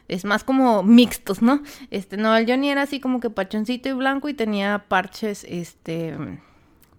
Es 0.08 0.26
más 0.26 0.44
como 0.44 0.84
mixtos, 0.84 1.42
¿no? 1.42 1.62
Este, 1.92 2.18
no, 2.18 2.36
el 2.36 2.46
Johnny 2.46 2.70
era 2.70 2.82
así 2.82 3.00
como 3.00 3.20
que 3.20 3.30
pachoncito 3.30 3.88
y 3.88 3.94
blanco 3.94 4.30
y 4.30 4.34
tenía 4.34 4.86
parches, 4.90 5.46
este, 5.48 6.18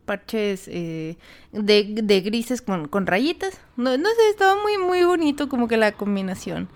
parches 0.07 0.69
eh, 0.69 1.19
de, 1.53 1.97
de, 2.03 2.21
grises 2.21 2.63
con, 2.63 2.89
con 2.89 3.07
rayitas. 3.07 3.61
No, 3.77 3.97
no, 3.97 4.09
sé, 4.09 4.31
estaba 4.31 4.61
muy, 4.63 4.79
muy 4.79 5.05
bonito 5.05 5.49
como 5.49 5.69
que 5.69 5.77
la 5.77 5.93
combinación. 5.93 6.69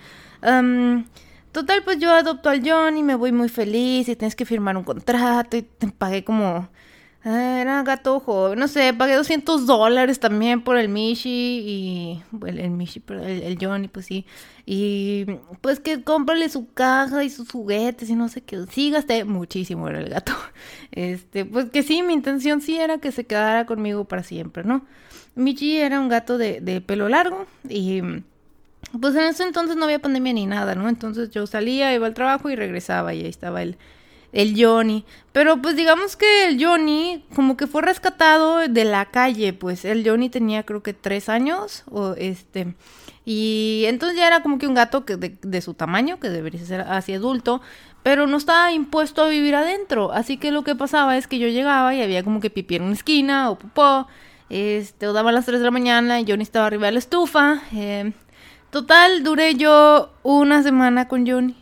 total, 1.53 1.83
pues 1.85 1.99
yo 1.99 2.13
adopto 2.13 2.51
al 2.51 2.69
Johnny, 2.69 3.03
me 3.03 3.15
voy 3.15 3.33
muy 3.33 3.49
feliz 3.49 4.09
y 4.09 4.17
tienes 4.17 4.37
que 4.37 4.45
firmar 4.45 4.77
un 4.77 4.85
contrato 4.85 5.57
y 5.57 5.63
te 5.63 5.89
pagué 5.89 6.25
como 6.25 6.69
Ah, 7.31 7.61
era 7.61 7.83
gato 7.83 8.21
joven, 8.21 8.59
no 8.59 8.69
sé, 8.69 8.95
pagué 8.95 9.15
200 9.15 9.67
dólares 9.67 10.19
también 10.19 10.63
por 10.63 10.79
el 10.79 10.89
Mishi 10.89 11.29
y... 11.29 12.23
Bueno, 12.31 12.63
el 12.63 12.71
Mishi, 12.71 13.01
pero 13.01 13.23
el, 13.23 13.59
Johnny, 13.61 13.87
pues 13.87 14.07
sí. 14.07 14.25
Y 14.65 15.27
pues 15.61 15.79
que 15.79 16.03
cómprale 16.03 16.49
su 16.49 16.73
caja 16.73 17.25
y 17.25 17.29
sus 17.29 17.51
juguetes 17.51 18.09
y 18.09 18.15
no 18.15 18.31
sé 18.31 18.41
qué. 18.41 18.65
Sí, 18.73 18.91
gasté 18.91 19.27
muchísimo 19.27 19.89
era 19.91 20.01
el 20.01 20.09
gato. 20.09 20.33
Este, 20.91 21.45
pues 21.45 21.69
que 21.69 21.83
sí, 21.83 22.03
mi 22.03 22.15
intención 22.15 22.63
sí 22.63 22.79
era 22.79 22.97
que 22.97 23.13
se 23.13 23.27
quedara 23.27 23.67
conmigo 23.67 24.07
para 24.07 24.23
siempre, 24.23 24.65
¿no? 24.65 24.87
Michi 25.35 25.77
era 25.77 26.01
un 26.01 26.09
gato 26.09 26.39
de, 26.39 26.63
de 26.63 26.81
pelo 26.81 27.11
largo 27.11 27.47
y... 27.69 28.01
Pues 28.99 29.15
en 29.17 29.25
ese 29.25 29.43
entonces 29.43 29.77
no 29.77 29.85
había 29.85 29.99
pandemia 29.99 30.33
ni 30.33 30.47
nada, 30.47 30.75
¿no? 30.75 30.89
Entonces 30.89 31.31
yo 31.31 31.47
salía, 31.47 31.95
iba 31.95 32.07
al 32.07 32.15
trabajo 32.15 32.49
y 32.49 32.57
regresaba 32.57 33.13
y 33.13 33.21
ahí 33.21 33.29
estaba 33.29 33.63
él 33.63 33.77
el 34.33 34.55
Johnny. 34.57 35.05
Pero 35.33 35.61
pues 35.63 35.77
digamos 35.77 36.17
que 36.17 36.47
el 36.47 36.63
Johnny 36.63 37.25
como 37.35 37.57
que 37.57 37.67
fue 37.67 37.83
rescatado 37.83 38.69
de 38.69 38.85
la 38.85 39.07
calle, 39.07 39.53
pues 39.53 39.85
el 39.85 40.09
Johnny 40.09 40.29
tenía 40.31 40.65
creo 40.65 40.83
que 40.83 40.93
tres 40.95 41.29
años 41.29 41.85
o 41.91 42.15
este... 42.15 42.75
Y 43.31 43.85
entonces 43.87 44.17
ya 44.17 44.27
era 44.27 44.43
como 44.43 44.57
que 44.59 44.67
un 44.67 44.73
gato 44.73 45.05
que 45.05 45.19
de, 45.19 45.61
su 45.61 45.75
tamaño, 45.75 46.19
que 46.19 46.31
debería 46.31 46.65
ser 46.65 46.81
así 46.81 47.13
adulto, 47.13 47.61
pero 48.03 48.27
no 48.27 48.39
estaba 48.39 48.73
impuesto 48.73 49.23
a 49.23 49.29
vivir 49.29 49.55
adentro. 49.55 50.13
Así 50.13 50.39
que 50.39 50.51
lo 50.51 50.65
que 50.65 50.75
pasaba 50.75 51.19
es 51.19 51.27
que 51.27 51.39
yo 51.39 51.47
llegaba 51.49 51.95
y 51.95 52.01
había 52.01 52.25
como 52.25 52.41
que 52.41 52.49
pipí 52.49 52.77
en 52.77 52.85
una 52.85 52.95
esquina 52.95 53.51
o 53.51 53.59
popó, 53.59 54.07
este, 54.49 55.07
o 55.09 55.13
daba 55.13 55.29
a 55.29 55.35
las 55.35 55.45
3 55.45 55.59
de 55.59 55.65
la 55.67 55.71
mañana 55.71 56.19
y 56.21 56.25
Johnny 56.27 56.43
estaba 56.43 56.67
arriba 56.69 56.87
de 56.87 56.93
la 56.93 57.01
estufa. 57.01 57.61
Eh, 57.75 58.13
total, 58.71 59.23
duré 59.23 59.57
yo 59.57 60.11
una 60.23 60.63
semana 60.63 61.07
con 61.07 61.29
Johnny 61.29 61.55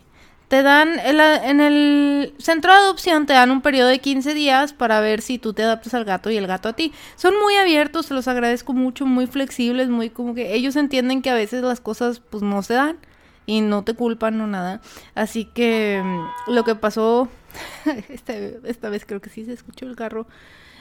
te 0.49 0.62
dan 0.62 0.99
en 1.00 1.61
el 1.61 2.35
centro 2.38 2.73
de 2.73 2.79
adopción 2.79 3.26
te 3.26 3.33
dan 3.33 3.50
un 3.50 3.62
periodo 3.62 3.88
de 3.88 3.99
15 3.99 4.33
días 4.35 4.73
para 4.73 5.00
ver 5.00 5.21
si 5.21 5.38
tú 5.38 5.53
te 5.53 5.65
adaptas 5.65 5.95
al 5.95 6.05
gato 6.05 6.31
y 6.31 6.37
el 6.37 6.47
gato 6.47 6.69
a 6.69 6.73
ti. 6.75 6.93
Son 7.17 7.35
muy 7.41 7.57
abiertos, 7.57 8.07
se 8.07 8.15
los 8.15 8.29
agradezco 8.29 8.73
mucho, 8.73 9.07
muy 9.07 9.26
flexibles, 9.26 9.88
muy 9.88 10.11
como 10.11 10.35
que 10.35 10.55
ellos 10.55 10.76
entienden 10.76 11.23
que 11.23 11.31
a 11.31 11.35
veces 11.35 11.62
las 11.62 11.81
cosas 11.81 12.21
pues 12.21 12.43
no 12.43 12.62
se 12.62 12.75
dan 12.75 12.99
y 13.45 13.61
no 13.61 13.83
te 13.83 13.95
culpan 13.95 14.41
o 14.41 14.47
nada. 14.47 14.81
Así 15.15 15.47
que 15.47 16.00
mm, 16.05 16.53
lo 16.53 16.65
que 16.65 16.76
pasó 16.76 17.29
esta, 18.09 18.35
esta 18.37 18.88
vez 18.88 19.05
creo 19.05 19.21
que 19.21 19.31
sí 19.31 19.45
se 19.45 19.53
escuchó 19.53 19.87
el 19.87 19.97
carro 19.97 20.26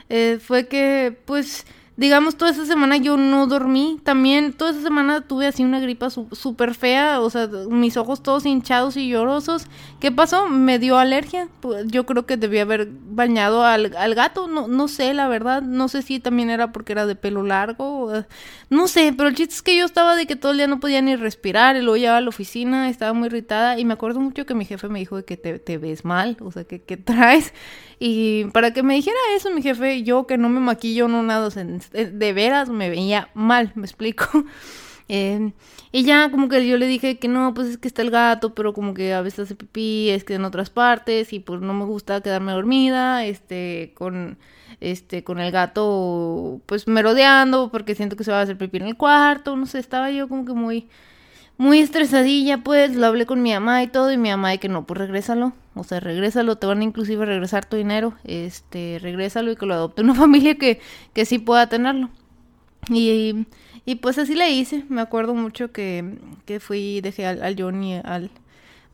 eh, 0.09 0.39
fue 0.39 0.67
que 0.67 1.17
pues 1.25 1.65
digamos, 1.97 2.35
toda 2.35 2.51
esa 2.51 2.65
semana 2.65 2.97
yo 2.97 3.15
no 3.15 3.47
dormí. 3.47 3.99
También 4.03 4.53
toda 4.53 4.71
esa 4.71 4.81
semana 4.81 5.21
tuve 5.21 5.47
así 5.47 5.63
una 5.63 5.79
gripa 5.79 6.09
súper 6.09 6.75
fea, 6.75 7.21
o 7.21 7.29
sea, 7.29 7.47
mis 7.69 7.95
ojos 7.95 8.21
todos 8.21 8.45
hinchados 8.45 8.97
y 8.97 9.07
llorosos. 9.07 9.67
¿Qué 9.99 10.11
pasó? 10.11 10.49
Me 10.49 10.77
dio 10.77 10.97
alergia. 10.97 11.47
Yo 11.85 12.05
creo 12.05 12.25
que 12.25 12.37
debía 12.37 12.63
haber 12.63 12.89
bañado 12.91 13.63
al, 13.63 13.95
al, 13.95 14.15
gato, 14.15 14.47
no, 14.47 14.67
no 14.67 14.87
sé, 14.87 15.13
la 15.13 15.27
verdad. 15.27 15.61
No 15.61 15.87
sé 15.87 16.01
si 16.01 16.19
también 16.19 16.49
era 16.49 16.71
porque 16.71 16.91
era 16.93 17.05
de 17.05 17.15
pelo 17.15 17.43
largo. 17.43 18.11
no 18.69 18.87
sé, 18.87 19.13
pero 19.15 19.29
el 19.29 19.35
chiste 19.35 19.55
es 19.55 19.61
que 19.61 19.77
yo 19.77 19.85
estaba 19.85 20.15
de 20.15 20.25
que 20.25 20.35
todo 20.35 20.51
el 20.51 20.57
día 20.57 20.67
no 20.67 20.79
podía 20.79 21.01
ni 21.01 21.15
respirar. 21.15 21.77
Y 21.77 21.81
luego 21.81 21.97
llegaba 21.97 22.17
a 22.17 22.21
la 22.21 22.29
oficina, 22.29 22.89
estaba 22.89 23.13
muy 23.13 23.27
irritada. 23.27 23.79
Y 23.79 23.85
me 23.85 23.93
acuerdo 23.93 24.19
mucho 24.19 24.45
que 24.45 24.53
mi 24.53 24.65
jefe 24.65 24.89
me 24.89 24.99
dijo 24.99 25.15
de 25.17 25.23
que 25.23 25.37
te, 25.37 25.59
te 25.59 25.77
ves 25.77 26.03
mal, 26.03 26.37
o 26.41 26.51
sea, 26.51 26.65
que, 26.65 26.81
que 26.81 26.97
traes. 26.97 27.53
Y 27.99 28.45
para 28.45 28.73
que 28.73 28.83
me 28.83 28.95
dijera 28.95 29.17
eso, 29.35 29.51
mi 29.51 29.61
jefe, 29.61 30.03
yo 30.03 30.27
que 30.27 30.37
no 30.37 30.49
me 30.49 30.59
maquillo, 30.59 31.07
no 31.07 31.23
nada, 31.23 31.49
de 31.91 32.33
veras 32.33 32.69
me 32.69 32.89
veía 32.89 33.29
mal, 33.33 33.71
me 33.75 33.85
explico. 33.85 34.25
Eh, 35.07 35.53
y 35.91 36.03
ya 36.03 36.31
como 36.31 36.49
que 36.49 36.67
yo 36.67 36.77
le 36.77 36.87
dije 36.87 37.19
que 37.19 37.27
no, 37.27 37.53
pues 37.53 37.67
es 37.67 37.77
que 37.77 37.87
está 37.87 38.01
el 38.01 38.09
gato, 38.09 38.55
pero 38.55 38.73
como 38.73 38.93
que 38.95 39.13
a 39.13 39.21
veces 39.21 39.41
hace 39.41 39.55
pipí, 39.55 40.09
es 40.09 40.23
que 40.23 40.33
en 40.33 40.45
otras 40.45 40.71
partes, 40.71 41.31
y 41.31 41.39
pues 41.39 41.61
no 41.61 41.73
me 41.75 41.85
gusta 41.85 42.21
quedarme 42.21 42.53
dormida, 42.53 43.23
este, 43.23 43.93
con, 43.95 44.39
este, 44.81 45.23
con 45.23 45.39
el 45.39 45.51
gato, 45.51 46.59
pues 46.65 46.87
merodeando, 46.87 47.69
porque 47.71 47.93
siento 47.95 48.15
que 48.15 48.23
se 48.23 48.31
va 48.31 48.39
a 48.39 48.41
hacer 48.41 48.57
pipí 48.57 48.77
en 48.77 48.87
el 48.87 48.97
cuarto, 48.97 49.55
no 49.55 49.67
sé, 49.67 49.79
estaba 49.79 50.09
yo 50.11 50.27
como 50.27 50.43
que 50.43 50.53
muy 50.53 50.89
muy 51.57 51.79
estresadilla, 51.79 52.63
pues, 52.63 52.95
lo 52.95 53.05
hablé 53.05 53.25
con 53.25 53.41
mi 53.41 53.53
mamá 53.53 53.83
y 53.83 53.87
todo, 53.87 54.11
y 54.11 54.17
mi 54.17 54.29
mamá 54.29 54.51
de 54.51 54.59
que 54.59 54.69
no, 54.69 54.85
pues 54.85 54.97
regrésalo, 54.99 55.53
o 55.73 55.83
sea, 55.83 55.99
regrésalo, 55.99 56.57
te 56.57 56.67
van 56.67 56.81
a 56.81 56.83
inclusive 56.83 57.25
regresar 57.25 57.65
tu 57.65 57.77
dinero, 57.77 58.13
este, 58.23 58.99
regrésalo 59.01 59.51
y 59.51 59.55
que 59.55 59.65
lo 59.65 59.73
adopte 59.73 60.01
una 60.01 60.15
familia 60.15 60.55
que, 60.55 60.81
que 61.13 61.25
sí 61.25 61.39
pueda 61.39 61.67
tenerlo. 61.67 62.09
Y, 62.89 63.47
y 63.85 63.95
pues 63.95 64.17
así 64.17 64.35
le 64.35 64.51
hice, 64.51 64.83
me 64.89 65.01
acuerdo 65.01 65.33
mucho 65.33 65.71
que, 65.71 66.17
que 66.45 66.59
fui, 66.59 67.01
dejé 67.01 67.25
al, 67.25 67.41
al 67.41 67.55
Johnny, 67.59 67.95
al, 68.03 68.29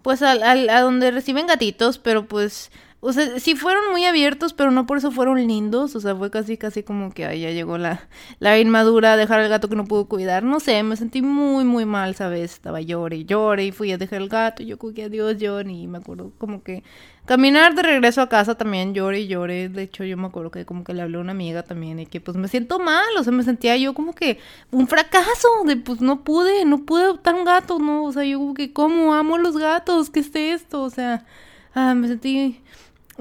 pues 0.01 0.22
al, 0.22 0.44
al, 0.44 0.70
a 0.70 0.82
donde 0.82 1.12
reciben 1.12 1.48
gatitos, 1.48 1.98
pero 1.98 2.25
pues 2.27 2.72
o 3.03 3.13
sea, 3.13 3.39
sí 3.39 3.55
fueron 3.55 3.89
muy 3.91 4.05
abiertos, 4.05 4.53
pero 4.53 4.70
no 4.70 4.86
por 4.86 5.00
eso 5.00 5.10
fueron 5.10 5.48
lindos. 5.48 5.96
O 5.96 6.00
sea, 6.00 6.15
fue 6.15 6.29
casi, 6.29 6.55
casi 6.58 6.84
como 6.84 7.12
que 7.12 7.25
ahí 7.25 7.41
ya 7.41 7.50
llegó 7.50 7.79
la, 7.79 8.08
la 8.38 8.60
inmadura 8.60 9.13
a 9.13 9.17
dejar 9.17 9.39
al 9.39 9.50
gato 9.50 9.70
que 9.70 9.75
no 9.75 9.86
pudo 9.86 10.05
cuidar. 10.05 10.43
No 10.43 10.60
sé, 10.60 10.84
me 10.84 10.96
sentí 10.96 11.24
muy, 11.24 11.65
muy 11.65 11.86
mal, 11.86 12.13
¿sabes? 12.13 12.53
Estaba 12.53 12.79
llore 12.79 13.17
y 13.17 13.25
llore 13.25 13.65
y 13.65 13.72
fui 13.72 13.91
a 13.91 13.98
dejar 13.98 14.22
el 14.22 14.29
gato. 14.29 14.62
Y 14.62 14.67
yo 14.67 14.77
que 14.77 15.05
adiós, 15.05 15.38
Johnny. 15.41 15.81
Y 15.81 15.88
me 15.88 15.98
acuerdo 15.98 16.31
como 16.38 16.62
que 16.62 16.84
caminar 17.25 17.74
de 17.74 17.81
regreso 17.81 18.22
a 18.22 18.29
casa 18.29 18.53
también 18.53 18.93
llore 18.93 19.22
y 19.22 19.27
llore. 19.27 19.70
De 19.70 19.81
hecho, 19.81 20.03
yo 20.03 20.15
me 20.15 20.27
acuerdo 20.27 20.51
que 20.51 20.65
como 20.67 20.84
que 20.84 20.93
le 20.93 21.01
hablé 21.01 21.17
a 21.17 21.22
una 21.22 21.31
amiga 21.31 21.63
también 21.63 22.00
y 22.00 22.05
que 22.05 22.22
pues 22.22 22.38
me 22.38 22.48
siento 22.48 22.77
mal. 22.77 23.17
O 23.17 23.24
sea, 23.24 23.34
me 23.34 23.41
sentía 23.41 23.75
yo 23.77 23.96
como 23.96 24.13
que 24.13 24.38
un 24.70 24.88
fracaso. 24.88 25.48
De 25.65 25.75
pues 25.75 26.01
no 26.01 26.24
pude, 26.24 26.65
no 26.65 26.86
pude 26.86 27.05
adoptar 27.05 27.34
un 27.34 27.46
gato, 27.46 27.79
¿no? 27.79 28.03
O 28.03 28.12
sea, 28.12 28.24
yo 28.25 28.38
como 28.38 28.53
que, 28.53 28.74
¿cómo 28.74 29.15
amo 29.15 29.39
los 29.39 29.58
gatos? 29.58 30.12
¿Qué 30.12 30.20
es 30.20 30.36
esto? 30.36 30.84
O 30.84 30.91
sea, 30.91 31.25
ah, 31.74 31.96
me 31.96 32.08
sentí 32.08 32.62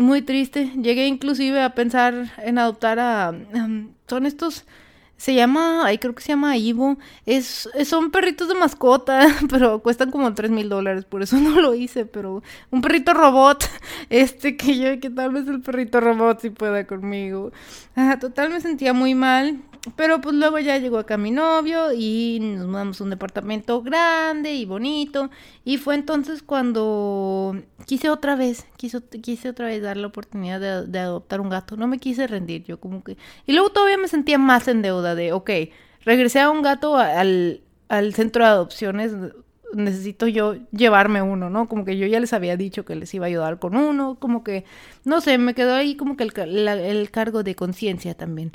muy 0.00 0.22
triste. 0.22 0.72
Llegué 0.76 1.06
inclusive 1.06 1.62
a 1.62 1.74
pensar 1.74 2.32
en 2.38 2.58
adoptar 2.58 2.98
a... 2.98 3.34
son 4.06 4.26
estos... 4.26 4.64
Se 5.16 5.34
llama, 5.34 5.84
ahí 5.84 5.98
creo 5.98 6.14
que 6.14 6.22
se 6.22 6.28
llama 6.28 6.56
Ivo. 6.56 6.96
Es, 7.26 7.68
son 7.84 8.10
perritos 8.10 8.48
de 8.48 8.54
mascota, 8.54 9.26
pero 9.50 9.80
cuestan 9.80 10.10
como 10.10 10.32
tres 10.32 10.50
mil 10.50 10.70
dólares, 10.70 11.04
por 11.04 11.22
eso 11.22 11.36
no 11.40 11.60
lo 11.60 11.74
hice. 11.74 12.06
Pero 12.06 12.42
un 12.70 12.80
perrito 12.80 13.12
robot, 13.12 13.68
este 14.08 14.56
que 14.56 14.78
yo, 14.78 14.98
que 14.98 15.10
tal 15.10 15.32
vez 15.32 15.46
el 15.46 15.60
perrito 15.60 16.00
robot 16.00 16.40
sí 16.40 16.48
pueda 16.48 16.86
conmigo. 16.86 17.52
Ah, 17.94 18.18
total 18.18 18.48
me 18.48 18.62
sentía 18.62 18.94
muy 18.94 19.14
mal. 19.14 19.60
Pero 19.96 20.20
pues 20.20 20.34
luego 20.34 20.58
ya 20.58 20.76
llegó 20.76 20.98
acá 20.98 21.16
mi 21.16 21.30
novio 21.30 21.92
y 21.94 22.38
nos 22.40 22.66
mudamos 22.66 23.00
a 23.00 23.04
un 23.04 23.10
departamento 23.10 23.82
grande 23.82 24.52
y 24.52 24.66
bonito. 24.66 25.30
Y 25.64 25.78
fue 25.78 25.94
entonces 25.94 26.42
cuando 26.42 27.56
quise 27.86 28.10
otra 28.10 28.36
vez, 28.36 28.66
quise, 28.76 29.00
quise 29.22 29.48
otra 29.48 29.66
vez 29.66 29.82
dar 29.82 29.96
la 29.96 30.08
oportunidad 30.08 30.86
de, 30.86 30.98
adoptar 30.98 31.40
un 31.40 31.48
gato. 31.48 31.76
No 31.76 31.86
me 31.86 31.98
quise 31.98 32.26
rendir, 32.26 32.64
yo 32.64 32.78
como 32.78 33.02
que... 33.02 33.16
Y 33.46 33.52
luego 33.52 33.70
todavía 33.70 33.96
me 33.96 34.08
sentía 34.08 34.36
más 34.36 34.68
en 34.68 34.82
deuda 34.82 35.14
de, 35.14 35.32
ok, 35.32 35.50
regresé 36.04 36.40
a 36.40 36.50
un 36.50 36.60
gato 36.60 36.96
al, 36.96 37.62
al 37.88 38.12
centro 38.14 38.44
de 38.44 38.50
adopciones, 38.50 39.12
necesito 39.72 40.26
yo 40.26 40.56
llevarme 40.72 41.22
uno, 41.22 41.48
¿no? 41.48 41.68
Como 41.68 41.86
que 41.86 41.96
yo 41.96 42.06
ya 42.06 42.20
les 42.20 42.34
había 42.34 42.56
dicho 42.56 42.84
que 42.84 42.96
les 42.96 43.14
iba 43.14 43.24
a 43.26 43.28
ayudar 43.28 43.58
con 43.58 43.76
uno, 43.76 44.16
como 44.18 44.44
que, 44.44 44.64
no 45.04 45.22
sé, 45.22 45.38
me 45.38 45.54
quedó 45.54 45.74
ahí 45.74 45.96
como 45.96 46.18
que 46.18 46.24
el, 46.24 46.68
el 46.68 47.10
cargo 47.10 47.42
de 47.42 47.54
conciencia 47.54 48.14
también. 48.14 48.52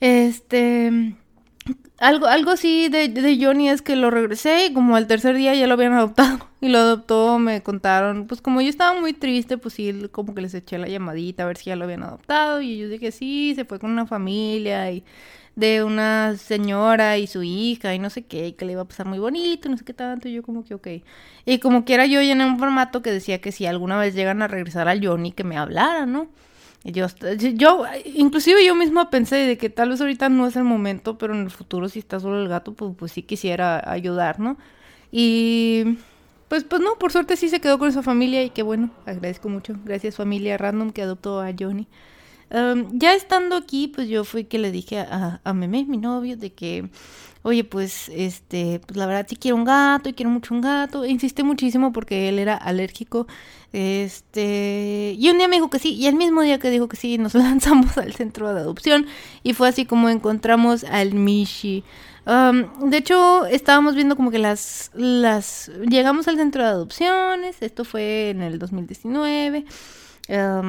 Este. 0.00 1.14
Algo, 1.98 2.26
algo 2.26 2.50
así 2.50 2.88
de, 2.88 3.08
de, 3.08 3.38
Johnny 3.42 3.70
es 3.70 3.80
que 3.80 3.96
lo 3.96 4.10
regresé 4.10 4.66
y 4.66 4.74
como 4.74 4.96
al 4.96 5.06
tercer 5.06 5.36
día 5.36 5.54
ya 5.54 5.66
lo 5.66 5.74
habían 5.74 5.92
adoptado. 5.94 6.48
Y 6.60 6.68
lo 6.68 6.78
adoptó, 6.78 7.38
me 7.38 7.62
contaron. 7.62 8.26
Pues 8.26 8.40
como 8.40 8.60
yo 8.60 8.68
estaba 8.68 9.00
muy 9.00 9.12
triste, 9.12 9.58
pues 9.58 9.74
sí, 9.74 10.08
como 10.10 10.34
que 10.34 10.42
les 10.42 10.54
eché 10.54 10.78
la 10.78 10.88
llamadita 10.88 11.44
a 11.44 11.46
ver 11.46 11.56
si 11.56 11.66
ya 11.66 11.76
lo 11.76 11.84
habían 11.84 12.02
adoptado. 12.02 12.60
Y 12.60 12.78
yo 12.78 12.88
dije, 12.88 13.12
sí, 13.12 13.54
se 13.54 13.64
fue 13.64 13.78
con 13.78 13.90
una 13.90 14.06
familia 14.06 14.90
y 14.90 15.04
de 15.56 15.84
una 15.84 16.36
señora 16.36 17.18
y 17.18 17.26
su 17.26 17.42
hija 17.42 17.94
y 17.94 17.98
no 17.98 18.10
sé 18.10 18.22
qué, 18.24 18.48
y 18.48 18.52
que 18.52 18.64
le 18.64 18.72
iba 18.72 18.82
a 18.82 18.86
pasar 18.86 19.06
muy 19.06 19.18
bonito, 19.18 19.68
no 19.68 19.76
sé 19.76 19.84
qué 19.84 19.94
tanto. 19.94 20.28
Y 20.28 20.32
yo 20.34 20.42
como 20.42 20.64
que, 20.64 20.74
ok. 20.74 20.88
Y 21.46 21.58
como 21.58 21.84
quiera 21.84 22.06
yo 22.06 22.20
llené 22.22 22.44
un 22.44 22.58
formato 22.58 23.02
que 23.02 23.12
decía 23.12 23.40
que 23.40 23.52
si 23.52 23.66
alguna 23.66 23.98
vez 23.98 24.14
llegan 24.14 24.42
a 24.42 24.48
regresar 24.48 24.88
al 24.88 25.04
Johnny, 25.04 25.32
que 25.32 25.44
me 25.44 25.56
hablara, 25.56 26.06
¿no? 26.06 26.28
Yo, 26.84 27.06
yo, 27.54 27.84
inclusive 28.04 28.64
yo 28.64 28.74
misma 28.74 29.08
pensé 29.08 29.36
de 29.36 29.56
que 29.56 29.70
tal 29.70 29.88
vez 29.88 30.00
ahorita 30.02 30.28
no 30.28 30.46
es 30.46 30.54
el 30.56 30.64
momento, 30.64 31.16
pero 31.16 31.34
en 31.34 31.40
el 31.40 31.50
futuro 31.50 31.88
si 31.88 31.98
está 31.98 32.20
solo 32.20 32.42
el 32.42 32.48
gato, 32.48 32.74
pues, 32.74 32.92
pues 32.98 33.12
sí 33.12 33.22
quisiera 33.22 33.82
ayudar, 33.90 34.38
¿no? 34.38 34.58
Y 35.10 35.96
pues, 36.48 36.64
pues 36.64 36.82
no, 36.82 36.96
por 36.98 37.10
suerte 37.10 37.36
sí 37.36 37.48
se 37.48 37.60
quedó 37.60 37.78
con 37.78 37.88
esa 37.88 38.02
familia 38.02 38.42
y 38.42 38.50
qué 38.50 38.62
bueno, 38.62 38.90
agradezco 39.06 39.48
mucho. 39.48 39.74
Gracias 39.84 40.16
familia 40.16 40.58
random 40.58 40.90
que 40.92 41.02
adoptó 41.02 41.40
a 41.40 41.52
Johnny. 41.58 41.88
ya 42.92 43.14
estando 43.14 43.56
aquí, 43.56 43.88
pues 43.88 44.08
yo 44.08 44.24
fui 44.24 44.44
que 44.44 44.58
le 44.58 44.70
dije 44.70 44.98
a, 45.00 45.40
a 45.42 45.52
Meme, 45.54 45.86
mi 45.86 45.96
novio, 45.98 46.36
de 46.36 46.52
que 46.52 46.90
oye, 47.44 47.62
pues, 47.62 48.08
este, 48.08 48.80
pues 48.80 48.96
la 48.96 49.06
verdad 49.06 49.26
sí 49.28 49.36
quiero 49.36 49.56
un 49.56 49.64
gato 49.64 50.08
y 50.08 50.14
quiero 50.14 50.30
mucho 50.30 50.54
un 50.54 50.62
gato. 50.62 51.04
insistí 51.04 51.42
muchísimo 51.42 51.92
porque 51.92 52.28
él 52.30 52.38
era 52.38 52.56
alérgico. 52.56 53.26
Este, 53.72 55.14
y 55.18 55.28
un 55.28 55.36
día 55.38 55.46
me 55.46 55.56
dijo 55.56 55.68
que 55.68 55.78
sí, 55.78 55.94
y 55.94 56.06
el 56.06 56.16
mismo 56.16 56.40
día 56.42 56.58
que 56.58 56.70
dijo 56.70 56.88
que 56.88 56.96
sí, 56.96 57.18
nos 57.18 57.34
lanzamos 57.34 57.98
al 57.98 58.14
centro 58.14 58.52
de 58.52 58.60
adopción 58.60 59.06
y 59.42 59.52
fue 59.52 59.68
así 59.68 59.84
como 59.84 60.08
encontramos 60.08 60.84
al 60.84 61.14
Mishi. 61.14 61.84
de 62.26 62.96
hecho, 62.96 63.44
estábamos 63.46 63.94
viendo 63.94 64.16
como 64.16 64.30
que 64.30 64.38
las, 64.38 64.90
las, 64.94 65.70
llegamos 65.88 66.28
al 66.28 66.36
centro 66.36 66.62
de 66.62 66.68
adopciones, 66.70 67.56
esto 67.60 67.84
fue 67.84 68.30
en 68.30 68.42
el 68.42 68.58
2019, 68.58 69.66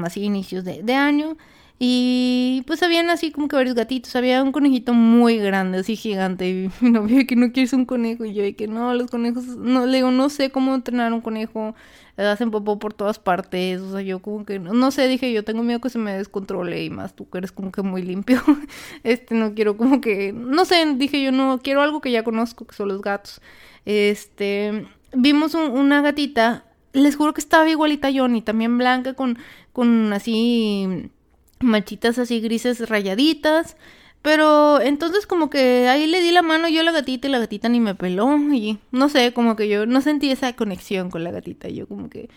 así 0.03 0.23
inicios 0.23 0.65
de 0.65 0.93
año. 0.93 1.37
Y 1.77 2.63
pues 2.67 2.81
habían 2.83 3.09
así 3.09 3.31
como 3.31 3.47
que 3.49 3.55
varios 3.55 3.75
gatitos. 3.75 4.15
Había 4.15 4.41
un 4.43 4.51
conejito 4.53 4.93
muy 4.93 5.37
grande, 5.37 5.79
así 5.79 5.95
gigante. 5.95 6.49
Y 6.49 6.71
mi 6.81 6.91
novio 6.91 7.25
que 7.27 7.35
no 7.35 7.51
quieres 7.51 7.73
un 7.73 7.85
conejo. 7.85 8.23
Y 8.25 8.33
yo 8.33 8.43
de 8.43 8.55
no, 8.67 8.93
los 8.93 9.11
conejos, 9.11 9.45
no, 9.45 9.85
le 9.85 9.97
digo, 9.97 10.11
no 10.11 10.29
sé 10.29 10.51
cómo 10.51 10.73
entrenar 10.73 11.11
un 11.13 11.21
conejo. 11.21 11.75
Hacen 12.17 12.49
popó 12.49 12.79
por 12.79 12.93
todas 12.93 13.19
partes. 13.19 13.81
O 13.81 13.91
sea, 13.91 14.01
yo 14.01 14.19
como 14.21 14.45
que 14.45 14.57
no, 14.59 14.73
no 14.73 14.91
sé, 14.91 15.07
dije 15.09 15.33
yo 15.33 15.43
tengo 15.43 15.63
miedo 15.63 15.81
que 15.81 15.89
se 15.89 15.99
me 15.99 16.15
descontrole. 16.17 16.85
Y 16.85 16.89
más 16.89 17.13
tú 17.13 17.29
que 17.29 17.39
eres 17.39 17.51
como 17.51 17.71
que 17.71 17.81
muy 17.81 18.01
limpio. 18.01 18.41
este, 19.03 19.35
no 19.35 19.53
quiero 19.53 19.75
como 19.75 19.99
que, 19.99 20.31
no 20.31 20.63
sé, 20.65 20.85
dije 20.95 21.21
yo 21.21 21.31
no, 21.33 21.59
quiero 21.61 21.81
algo 21.81 21.99
que 21.99 22.11
ya 22.11 22.23
conozco, 22.23 22.65
que 22.65 22.75
son 22.75 22.87
los 22.87 23.01
gatos. 23.01 23.41
Este, 23.85 24.87
vimos 25.13 25.55
una 25.55 26.01
gatita 26.01 26.63
les 26.95 27.17
juro 27.17 27.33
que 27.33 27.41
estaba 27.41 27.69
igualita 27.69 28.07
a 28.07 28.13
Johnny, 28.13 28.41
también 28.41 28.77
blanca 28.77 29.13
con, 29.15 29.37
con 29.73 30.13
así 30.13 31.11
manchitas 31.59 32.17
así 32.19 32.39
grises 32.41 32.89
rayaditas. 32.89 33.77
Pero 34.21 34.81
entonces 34.81 35.27
como 35.27 35.51
que 35.51 35.87
ahí 35.87 36.07
le 36.07 36.19
di 36.19 36.31
la 36.31 36.41
mano 36.41 36.67
yo 36.67 36.81
a 36.81 36.83
la 36.83 36.91
gatita 36.91 37.27
y 37.27 37.31
la 37.31 37.37
gatita 37.37 37.69
ni 37.69 37.79
me 37.79 37.93
peló 37.93 38.35
y 38.37 38.79
no 38.91 39.07
sé, 39.07 39.33
como 39.33 39.55
que 39.55 39.67
yo 39.67 39.85
no 39.85 40.01
sentí 40.01 40.31
esa 40.31 40.53
conexión 40.53 41.11
con 41.11 41.23
la 41.23 41.29
gatita, 41.29 41.69
yo 41.69 41.87
como 41.87 42.09
que 42.09 42.29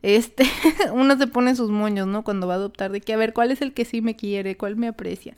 este 0.00 0.46
uno 0.94 1.18
se 1.18 1.26
pone 1.26 1.54
sus 1.54 1.70
moños, 1.70 2.06
¿no? 2.06 2.24
Cuando 2.24 2.46
va 2.46 2.54
a 2.54 2.56
adoptar 2.56 2.92
de 2.92 3.02
que 3.02 3.12
a 3.12 3.18
ver 3.18 3.34
cuál 3.34 3.50
es 3.50 3.60
el 3.60 3.74
que 3.74 3.84
sí 3.84 4.00
me 4.00 4.16
quiere, 4.16 4.56
cuál 4.56 4.76
me 4.76 4.88
aprecia. 4.88 5.36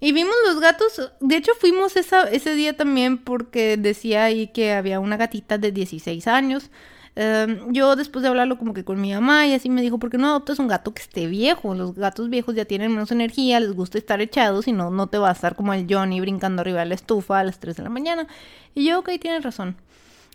Y 0.00 0.12
vimos 0.12 0.34
los 0.46 0.60
gatos, 0.60 1.12
de 1.20 1.36
hecho 1.36 1.50
fuimos 1.58 1.96
esa, 1.96 2.28
ese 2.30 2.54
día 2.54 2.76
también 2.76 3.18
porque 3.18 3.76
decía 3.76 4.24
ahí 4.24 4.48
que 4.48 4.72
había 4.72 5.00
una 5.00 5.16
gatita 5.16 5.58
de 5.58 5.72
16 5.72 6.28
años. 6.28 6.70
Em, 7.16 7.72
yo 7.72 7.94
después 7.94 8.24
de 8.24 8.28
hablarlo 8.28 8.58
como 8.58 8.74
que 8.74 8.84
con 8.84 9.00
mi 9.00 9.12
mamá 9.12 9.46
y 9.46 9.54
así 9.54 9.70
me 9.70 9.82
dijo, 9.82 9.98
¿por 9.98 10.10
qué 10.10 10.18
no 10.18 10.28
adoptas 10.28 10.58
un 10.58 10.66
gato 10.66 10.92
que 10.92 11.02
esté 11.02 11.26
viejo? 11.26 11.74
Los 11.74 11.94
gatos 11.94 12.28
viejos 12.28 12.56
ya 12.56 12.64
tienen 12.64 12.90
menos 12.90 13.12
energía, 13.12 13.60
les 13.60 13.72
gusta 13.72 13.98
estar 13.98 14.20
echados 14.20 14.66
y 14.66 14.72
no, 14.72 14.90
no 14.90 15.06
te 15.06 15.18
va 15.18 15.28
a 15.28 15.32
estar 15.32 15.54
como 15.54 15.72
el 15.74 15.86
Johnny 15.88 16.20
brincando 16.20 16.62
arriba 16.62 16.80
de 16.80 16.86
la 16.86 16.94
estufa 16.94 17.38
a 17.38 17.44
las 17.44 17.60
3 17.60 17.76
de 17.76 17.82
la 17.84 17.90
mañana. 17.90 18.26
Y 18.74 18.86
yo, 18.86 18.98
ok, 18.98 19.10
tienes 19.20 19.44
razón. 19.44 19.76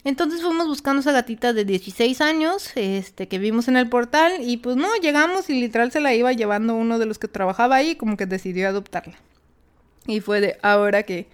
Entonces 0.06 0.42
fuimos 0.42 0.68
buscando 0.68 1.02
esa 1.02 1.12
gatita 1.12 1.52
de 1.52 1.66
16 1.66 2.22
años, 2.22 2.72
este, 2.76 3.28
que 3.28 3.38
vimos 3.38 3.68
en 3.68 3.76
el 3.76 3.90
portal, 3.90 4.32
y 4.40 4.58
pues 4.58 4.78
no, 4.78 4.88
llegamos 5.02 5.50
y 5.50 5.60
literal 5.60 5.92
se 5.92 6.00
la 6.00 6.14
iba 6.14 6.32
llevando 6.32 6.74
uno 6.76 7.00
de 7.00 7.06
los 7.06 7.20
que 7.20 7.28
trabajaba 7.28 7.76
ahí, 7.76 7.96
como 7.96 8.16
que 8.16 8.26
decidió 8.26 8.70
adoptarla. 8.70 9.16
Y 10.08 10.22
fue 10.22 10.40
de, 10.40 10.58
ahora 10.62 11.04
que 11.04 11.28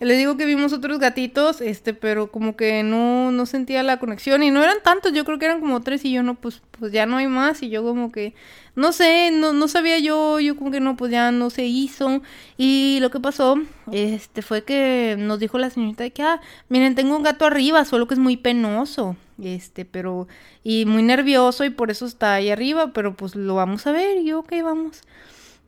le 0.00 0.16
digo 0.16 0.36
que 0.36 0.46
vimos 0.46 0.72
otros 0.72 0.98
gatitos, 0.98 1.60
este, 1.60 1.94
pero 1.94 2.30
como 2.30 2.56
que 2.56 2.82
no, 2.82 3.30
no 3.30 3.46
sentía 3.46 3.82
la 3.82 3.98
conexión 3.98 4.42
y 4.42 4.50
no 4.50 4.62
eran 4.62 4.78
tantos, 4.82 5.12
yo 5.12 5.24
creo 5.24 5.38
que 5.38 5.44
eran 5.44 5.60
como 5.60 5.80
tres 5.80 6.04
y 6.04 6.12
yo 6.12 6.22
no, 6.22 6.34
pues, 6.34 6.62
pues 6.72 6.92
ya 6.92 7.06
no 7.06 7.18
hay 7.18 7.28
más 7.28 7.62
y 7.62 7.70
yo 7.70 7.82
como 7.84 8.10
que, 8.10 8.34
no 8.74 8.92
sé, 8.92 9.30
no, 9.32 9.52
no 9.52 9.68
sabía 9.68 9.98
yo, 9.98 10.40
yo 10.40 10.56
como 10.56 10.70
que 10.70 10.80
no, 10.80 10.96
pues 10.96 11.12
ya 11.12 11.30
no 11.30 11.50
se 11.50 11.64
hizo. 11.66 12.22
Y 12.56 12.98
lo 13.00 13.10
que 13.10 13.20
pasó, 13.20 13.56
este, 13.92 14.42
fue 14.42 14.64
que 14.64 15.16
nos 15.18 15.38
dijo 15.38 15.58
la 15.58 15.70
señorita 15.70 16.04
de 16.04 16.12
que, 16.12 16.22
ah, 16.22 16.40
miren, 16.68 16.94
tengo 16.94 17.16
un 17.16 17.22
gato 17.22 17.46
arriba, 17.46 17.84
solo 17.84 18.08
que 18.08 18.14
es 18.14 18.20
muy 18.20 18.36
penoso, 18.36 19.16
este, 19.40 19.84
pero, 19.84 20.26
y 20.64 20.84
muy 20.86 21.02
nervioso 21.02 21.64
y 21.64 21.70
por 21.70 21.90
eso 21.90 22.06
está 22.06 22.34
ahí 22.34 22.50
arriba, 22.50 22.92
pero 22.92 23.14
pues 23.16 23.36
lo 23.36 23.54
vamos 23.54 23.86
a 23.86 23.92
ver. 23.92 24.18
Y 24.18 24.24
yo, 24.26 24.40
ok, 24.40 24.52
vamos. 24.64 25.02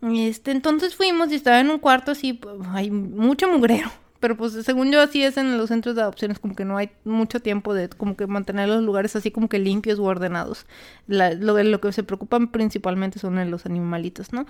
Este, 0.03 0.51
entonces 0.51 0.97
fuimos 0.97 1.31
y 1.33 1.37
estaba 1.37 1.61
en 1.61 1.71
un 1.71 1.79
cuarto 1.79 2.13
así, 2.13 2.41
hay 2.73 2.91
mucho 2.91 3.49
mugrero 3.49 3.91
pero 4.25 4.39
pues 4.39 4.55
según 4.65 4.91
yo 4.91 5.03
así 5.03 5.23
es 5.23 5.37
en 5.37 5.59
los 5.59 5.69
centros 5.69 5.95
de 5.97 6.01
adopciones, 6.01 6.39
como 6.39 6.57
que 6.57 6.65
no 6.65 6.79
hay 6.79 6.89
mucho 7.05 7.41
tiempo 7.41 7.75
de 7.75 7.91
como 7.91 8.17
que 8.17 8.27
mantener 8.27 8.71
los 8.71 8.83
lugares 8.83 9.15
así 9.17 9.31
como 9.31 9.51
que 9.51 9.59
limpios 9.59 9.99
o 9.99 10.05
ordenados. 10.05 10.65
lo, 11.07 11.81
que 11.83 11.93
se 11.93 12.05
preocupan 12.05 12.49
principalmente 12.49 13.19
son 13.19 13.51
los 13.51 13.67
animalitos, 13.67 14.33
¿no? 14.33 14.47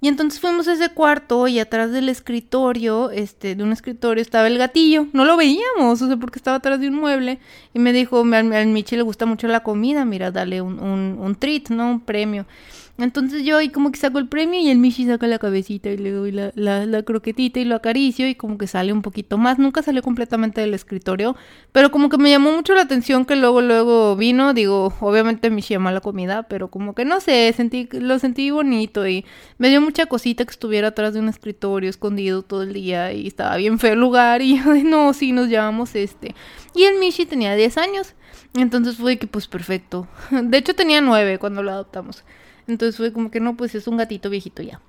Y 0.00 0.08
entonces 0.08 0.40
fuimos 0.40 0.66
a 0.66 0.72
ese 0.72 0.88
cuarto 0.88 1.46
y 1.46 1.60
atrás 1.60 1.92
del 1.92 2.08
escritorio, 2.08 3.12
este, 3.12 3.54
de 3.54 3.62
un 3.62 3.70
escritorio 3.70 4.20
estaba 4.20 4.48
el 4.48 4.58
gatillo. 4.58 5.06
No 5.12 5.24
lo 5.24 5.36
veíamos, 5.36 6.02
o 6.02 6.08
sea, 6.08 6.16
porque 6.16 6.40
estaba 6.40 6.56
atrás 6.56 6.80
de 6.80 6.88
un 6.88 6.96
mueble. 6.96 7.38
Y 7.74 7.78
me 7.78 7.92
dijo, 7.92 8.24
al 8.24 8.66
Michi 8.66 8.96
le 8.96 9.02
gusta 9.02 9.24
mucho 9.24 9.46
la 9.46 9.60
comida, 9.62 10.04
mira, 10.04 10.32
dale 10.32 10.62
un, 10.62 10.80
un, 10.80 11.16
un 11.20 11.36
treat, 11.36 11.68
¿no? 11.68 11.92
Un 11.92 12.00
premio. 12.00 12.44
Entonces 12.98 13.44
yo 13.44 13.58
ahí 13.58 13.68
como 13.68 13.92
que 13.92 13.98
saco 13.98 14.18
el 14.18 14.26
premio 14.26 14.58
y 14.58 14.70
el 14.70 14.78
Michi 14.78 15.04
saca 15.04 15.26
la 15.26 15.38
cabecita 15.38 15.90
y 15.90 15.98
le 15.98 16.10
doy 16.10 16.32
la, 16.32 16.50
la, 16.54 17.02
croquetita 17.02 17.60
y 17.60 17.66
lo 17.66 17.74
acaricio 17.76 18.26
y 18.26 18.34
como 18.34 18.56
que 18.56 18.66
sale 18.66 18.92
un 18.92 19.02
poquito 19.02 19.36
más. 19.36 19.58
Nunca 19.58 19.82
salió 19.82 20.02
completamente 20.02 20.62
del 20.62 20.72
escritorio, 20.72 21.36
pero 21.72 21.90
como 21.90 22.08
que 22.08 22.16
me 22.16 22.30
llamó 22.30 22.52
mucho 22.52 22.74
la 22.74 22.82
atención 22.82 23.26
que 23.26 23.36
luego 23.36 23.60
luego 23.60 24.16
vino. 24.16 24.54
Digo, 24.54 24.94
obviamente 25.00 25.50
Michi 25.50 25.74
ama 25.74 25.92
la 25.92 26.00
comida, 26.00 26.44
pero 26.44 26.68
como 26.68 26.94
que 26.94 27.04
no 27.04 27.20
sé, 27.20 27.52
sentí, 27.54 27.86
lo 27.92 28.18
sentí 28.18 28.50
bonito 28.50 29.06
y 29.06 29.26
me 29.58 29.68
dio 29.68 29.82
mucha 29.82 30.06
cosita 30.06 30.46
que 30.46 30.52
estuviera 30.52 30.88
atrás 30.88 31.12
de 31.12 31.20
un 31.20 31.28
escritorio 31.28 31.90
escondido 31.90 32.42
todo 32.42 32.62
el 32.62 32.72
día 32.72 33.12
y 33.12 33.26
estaba 33.26 33.56
bien 33.56 33.78
feo 33.78 33.92
el 33.92 34.00
lugar 34.00 34.40
y 34.40 34.58
yo, 34.64 34.74
no, 34.84 35.12
sí, 35.12 35.32
nos 35.32 35.48
llevamos 35.48 35.94
este. 35.94 36.34
Y 36.74 36.84
el 36.84 36.98
Michi 36.98 37.26
tenía 37.26 37.54
10 37.54 37.76
años, 37.76 38.14
entonces 38.54 38.96
fue 38.96 39.18
que 39.18 39.26
pues 39.26 39.48
perfecto. 39.48 40.08
De 40.30 40.56
hecho 40.56 40.74
tenía 40.74 41.02
9 41.02 41.38
cuando 41.38 41.62
lo 41.62 41.72
adoptamos. 41.72 42.24
Entonces 42.68 42.96
fue 42.96 43.12
como 43.12 43.30
que 43.30 43.40
no, 43.40 43.56
pues 43.56 43.74
es 43.74 43.86
un 43.86 43.96
gatito 43.96 44.30
viejito 44.30 44.62
ya. 44.62 44.80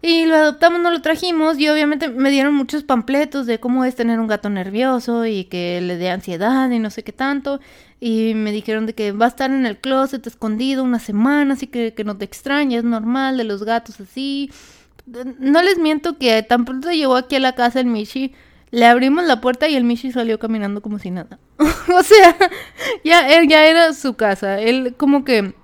Y 0.00 0.26
lo 0.26 0.36
adoptamos, 0.36 0.80
no 0.80 0.92
lo 0.92 1.02
trajimos 1.02 1.58
y 1.58 1.68
obviamente 1.68 2.08
me 2.08 2.30
dieron 2.30 2.54
muchos 2.54 2.84
pampletos 2.84 3.46
de 3.46 3.58
cómo 3.58 3.84
es 3.84 3.96
tener 3.96 4.20
un 4.20 4.28
gato 4.28 4.48
nervioso 4.48 5.26
y 5.26 5.44
que 5.44 5.80
le 5.80 5.96
dé 5.96 6.10
ansiedad 6.10 6.70
y 6.70 6.78
no 6.78 6.90
sé 6.90 7.02
qué 7.02 7.12
tanto. 7.12 7.60
Y 7.98 8.34
me 8.34 8.52
dijeron 8.52 8.86
de 8.86 8.94
que 8.94 9.10
va 9.10 9.24
a 9.24 9.28
estar 9.28 9.50
en 9.50 9.66
el 9.66 9.78
closet 9.78 10.24
escondido 10.24 10.84
una 10.84 11.00
semana, 11.00 11.54
así 11.54 11.66
que, 11.66 11.94
que 11.94 12.04
no 12.04 12.16
te 12.16 12.24
extrañes, 12.24 12.78
es 12.78 12.84
normal 12.84 13.36
de 13.38 13.44
los 13.44 13.64
gatos 13.64 14.00
así. 14.00 14.52
No 15.06 15.62
les 15.62 15.78
miento 15.78 16.16
que 16.16 16.42
tan 16.44 16.64
pronto 16.64 16.92
llegó 16.92 17.16
aquí 17.16 17.34
a 17.34 17.40
la 17.40 17.56
casa 17.56 17.80
el 17.80 17.86
Michi, 17.86 18.34
le 18.70 18.86
abrimos 18.86 19.24
la 19.24 19.40
puerta 19.40 19.68
y 19.68 19.74
el 19.74 19.82
Michi 19.82 20.12
salió 20.12 20.38
caminando 20.38 20.80
como 20.80 21.00
si 21.00 21.10
nada. 21.10 21.40
o 21.58 22.02
sea, 22.04 22.36
ya, 23.04 23.42
ya 23.42 23.66
era 23.66 23.92
su 23.94 24.14
casa. 24.14 24.60
Él 24.60 24.94
como 24.96 25.24
que 25.24 25.54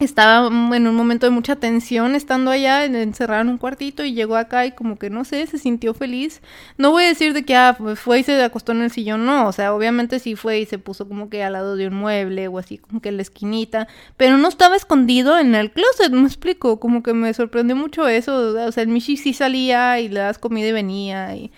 estaba 0.00 0.48
en 0.48 0.88
un 0.88 0.94
momento 0.94 1.26
de 1.26 1.30
mucha 1.30 1.56
tensión 1.56 2.16
estando 2.16 2.50
allá, 2.50 2.84
encerrado 2.84 3.42
en 3.42 3.48
un 3.48 3.58
cuartito 3.58 4.04
y 4.04 4.12
llegó 4.12 4.36
acá 4.36 4.66
y 4.66 4.72
como 4.72 4.98
que 4.98 5.08
no 5.08 5.24
sé, 5.24 5.46
se 5.46 5.56
sintió 5.58 5.94
feliz. 5.94 6.40
No 6.78 6.90
voy 6.90 7.04
a 7.04 7.08
decir 7.08 7.32
de 7.32 7.44
que 7.44 7.54
ah, 7.54 7.76
pues, 7.78 8.00
fue 8.00 8.18
y 8.18 8.22
se 8.24 8.42
acostó 8.42 8.72
en 8.72 8.82
el 8.82 8.90
sillón, 8.90 9.24
no, 9.24 9.46
o 9.46 9.52
sea, 9.52 9.72
obviamente 9.72 10.18
sí 10.18 10.34
fue 10.34 10.58
y 10.58 10.66
se 10.66 10.78
puso 10.78 11.06
como 11.08 11.30
que 11.30 11.44
al 11.44 11.52
lado 11.52 11.76
de 11.76 11.86
un 11.86 11.94
mueble 11.94 12.48
o 12.48 12.58
así 12.58 12.78
como 12.78 13.00
que 13.00 13.10
en 13.10 13.16
la 13.16 13.22
esquinita, 13.22 13.86
pero 14.16 14.36
no 14.36 14.48
estaba 14.48 14.76
escondido 14.76 15.38
en 15.38 15.54
el 15.54 15.70
closet, 15.70 16.10
me 16.10 16.26
explico, 16.26 16.80
como 16.80 17.02
que 17.02 17.14
me 17.14 17.32
sorprendió 17.32 17.76
mucho 17.76 18.08
eso, 18.08 18.36
o 18.66 18.72
sea, 18.72 18.82
el 18.82 18.88
Michi 18.88 19.16
sí 19.16 19.32
salía 19.32 20.00
y 20.00 20.08
le 20.08 20.20
das 20.20 20.38
comida 20.38 20.68
y 20.68 20.72
venía 20.72 21.36
y 21.36 21.52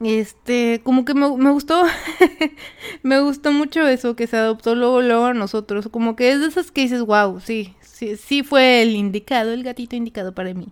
este, 0.00 0.80
como 0.82 1.04
que 1.04 1.14
me, 1.14 1.36
me 1.36 1.50
gustó, 1.50 1.84
me 3.02 3.20
gustó 3.20 3.52
mucho 3.52 3.86
eso, 3.86 4.16
que 4.16 4.26
se 4.26 4.36
adoptó 4.36 4.74
luego, 4.74 5.02
luego 5.02 5.26
a 5.26 5.34
nosotros, 5.34 5.88
como 5.90 6.16
que 6.16 6.32
es 6.32 6.40
de 6.40 6.46
esas 6.46 6.70
que 6.70 6.82
dices, 6.82 7.02
wow, 7.02 7.40
sí, 7.40 7.74
sí, 7.82 8.16
sí 8.16 8.42
fue 8.42 8.82
el 8.82 8.96
indicado, 8.96 9.52
el 9.52 9.62
gatito 9.62 9.96
indicado 9.96 10.34
para 10.34 10.54
mí. 10.54 10.68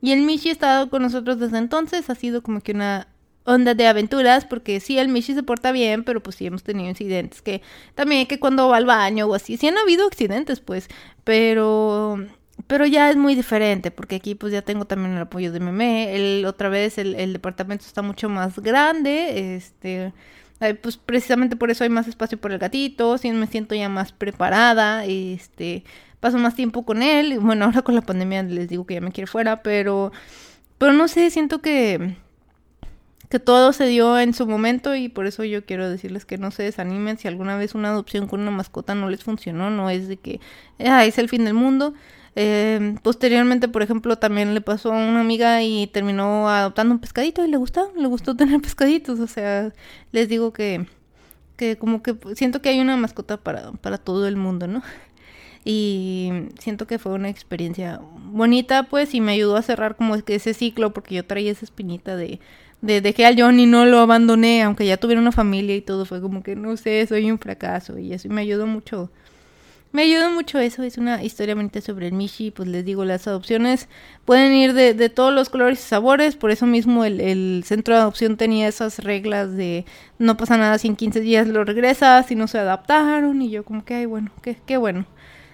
Y 0.00 0.12
el 0.12 0.22
Michi 0.22 0.50
ha 0.50 0.52
estado 0.52 0.90
con 0.90 1.02
nosotros 1.02 1.38
desde 1.38 1.58
entonces, 1.58 2.10
ha 2.10 2.14
sido 2.14 2.42
como 2.42 2.60
que 2.60 2.72
una 2.72 3.08
onda 3.44 3.74
de 3.74 3.86
aventuras, 3.86 4.44
porque 4.44 4.80
sí, 4.80 4.98
el 4.98 5.08
Michi 5.08 5.34
se 5.34 5.42
porta 5.42 5.70
bien, 5.72 6.02
pero 6.04 6.22
pues 6.22 6.36
sí 6.36 6.46
hemos 6.46 6.62
tenido 6.62 6.88
incidentes, 6.88 7.42
que 7.42 7.62
también 7.94 8.26
que 8.26 8.40
cuando 8.40 8.68
va 8.68 8.78
al 8.78 8.86
baño 8.86 9.26
o 9.26 9.34
así, 9.34 9.56
sí 9.56 9.68
han 9.68 9.78
habido 9.78 10.06
accidentes, 10.06 10.60
pues, 10.60 10.88
pero 11.22 12.18
pero 12.66 12.86
ya 12.86 13.10
es 13.10 13.16
muy 13.16 13.34
diferente, 13.34 13.90
porque 13.90 14.16
aquí 14.16 14.34
pues 14.34 14.52
ya 14.52 14.62
tengo 14.62 14.86
también 14.86 15.14
el 15.14 15.22
apoyo 15.22 15.52
de 15.52 15.60
Meme. 15.60 16.14
El, 16.14 16.44
otra 16.46 16.68
vez 16.68 16.98
el, 16.98 17.14
el 17.16 17.32
departamento 17.32 17.84
está 17.86 18.02
mucho 18.02 18.28
más 18.28 18.58
grande, 18.58 19.56
este, 19.56 20.12
pues 20.82 20.96
precisamente 20.96 21.56
por 21.56 21.70
eso 21.70 21.84
hay 21.84 21.90
más 21.90 22.08
espacio 22.08 22.38
por 22.38 22.52
el 22.52 22.58
gatito, 22.58 23.18
sí 23.18 23.30
me 23.32 23.46
siento 23.46 23.74
ya 23.74 23.88
más 23.88 24.12
preparada, 24.12 25.04
este, 25.04 25.84
paso 26.20 26.38
más 26.38 26.54
tiempo 26.54 26.84
con 26.84 27.02
él. 27.02 27.38
Bueno, 27.40 27.66
ahora 27.66 27.82
con 27.82 27.94
la 27.94 28.02
pandemia 28.02 28.42
les 28.44 28.68
digo 28.68 28.86
que 28.86 28.94
ya 28.94 29.00
me 29.00 29.12
quiere 29.12 29.26
fuera, 29.26 29.62
pero, 29.62 30.12
pero 30.78 30.92
no 30.92 31.08
sé, 31.08 31.30
siento 31.30 31.60
que 31.60 32.16
que 33.34 33.40
todo 33.40 33.72
se 33.72 33.86
dio 33.86 34.16
en 34.20 34.32
su 34.32 34.46
momento 34.46 34.94
y 34.94 35.08
por 35.08 35.26
eso 35.26 35.42
yo 35.42 35.64
quiero 35.64 35.90
decirles 35.90 36.24
que 36.24 36.38
no 36.38 36.52
se 36.52 36.62
desanimen 36.62 37.18
si 37.18 37.26
alguna 37.26 37.56
vez 37.56 37.74
una 37.74 37.88
adopción 37.88 38.28
con 38.28 38.40
una 38.40 38.52
mascota 38.52 38.94
no 38.94 39.10
les 39.10 39.24
funcionó, 39.24 39.70
no 39.70 39.90
es 39.90 40.06
de 40.06 40.18
que 40.18 40.38
es 40.78 41.18
el 41.18 41.28
fin 41.28 41.44
del 41.44 41.54
mundo. 41.54 41.94
Eh, 42.36 42.96
posteriormente, 43.02 43.68
por 43.68 43.82
ejemplo, 43.82 44.16
también 44.18 44.54
le 44.54 44.60
pasó 44.60 44.92
a 44.92 44.96
una 44.96 45.20
amiga 45.20 45.62
y 45.62 45.86
terminó 45.88 46.48
adoptando 46.48 46.94
un 46.94 47.00
pescadito 47.00 47.44
y 47.44 47.50
le 47.50 47.56
gustó, 47.56 47.92
le 47.96 48.06
gustó 48.06 48.36
tener 48.36 48.60
pescaditos. 48.60 49.20
O 49.20 49.26
sea, 49.26 49.72
les 50.12 50.28
digo 50.28 50.52
que, 50.52 50.86
que 51.56 51.76
como 51.76 52.02
que 52.02 52.16
siento 52.34 52.62
que 52.62 52.70
hay 52.70 52.80
una 52.80 52.96
mascota 52.96 53.36
para, 53.38 53.72
para 53.72 53.98
todo 53.98 54.26
el 54.28 54.36
mundo, 54.36 54.66
¿no? 54.66 54.82
Y 55.66 56.30
siento 56.58 56.86
que 56.86 56.98
fue 56.98 57.12
una 57.12 57.30
experiencia 57.30 57.98
bonita, 58.30 58.82
pues, 58.84 59.14
y 59.14 59.22
me 59.22 59.32
ayudó 59.32 59.56
a 59.56 59.62
cerrar 59.62 59.96
como 59.96 60.22
que 60.22 60.34
ese 60.34 60.52
ciclo, 60.52 60.92
porque 60.92 61.14
yo 61.14 61.24
traía 61.24 61.52
esa 61.52 61.64
espinita 61.64 62.16
de, 62.16 62.38
de 62.82 63.00
dejé 63.00 63.24
a 63.24 63.34
John 63.34 63.58
y 63.58 63.64
no 63.64 63.86
lo 63.86 63.98
abandoné, 64.00 64.62
aunque 64.62 64.86
ya 64.86 64.98
tuviera 64.98 65.22
una 65.22 65.32
familia 65.32 65.74
y 65.74 65.80
todo, 65.80 66.04
fue 66.04 66.20
como 66.20 66.42
que 66.42 66.54
no 66.54 66.76
sé, 66.76 67.06
soy 67.06 67.30
un 67.30 67.38
fracaso, 67.38 67.98
y 67.98 68.12
eso 68.12 68.28
me 68.28 68.42
ayudó 68.42 68.66
mucho 68.66 69.10
me 69.94 70.02
ayuda 70.02 70.28
mucho 70.28 70.58
eso, 70.58 70.82
es 70.82 70.98
una 70.98 71.22
historia 71.22 71.54
bonita 71.54 71.80
sobre 71.80 72.08
el 72.08 72.14
Mishi, 72.14 72.50
pues 72.50 72.68
les 72.68 72.84
digo, 72.84 73.04
las 73.04 73.28
adopciones 73.28 73.88
pueden 74.24 74.52
ir 74.52 74.72
de, 74.74 74.92
de 74.92 75.08
todos 75.08 75.32
los 75.32 75.50
colores 75.50 75.78
y 75.78 75.82
sabores, 75.82 76.34
por 76.34 76.50
eso 76.50 76.66
mismo 76.66 77.04
el, 77.04 77.20
el, 77.20 77.62
centro 77.64 77.94
de 77.94 78.00
adopción 78.00 78.36
tenía 78.36 78.66
esas 78.66 78.98
reglas 78.98 79.56
de 79.56 79.84
no 80.18 80.36
pasa 80.36 80.56
nada 80.56 80.78
si 80.78 80.88
en 80.88 80.96
15 80.96 81.20
días 81.20 81.46
lo 81.46 81.62
regresas, 81.62 82.26
si 82.26 82.34
no 82.34 82.48
se 82.48 82.58
adaptaron, 82.58 83.40
y 83.40 83.50
yo 83.50 83.64
como 83.64 83.84
que, 83.84 83.94
ay, 83.94 84.06
bueno, 84.06 84.32
qué, 84.42 84.56
qué 84.66 84.78
bueno. 84.78 85.06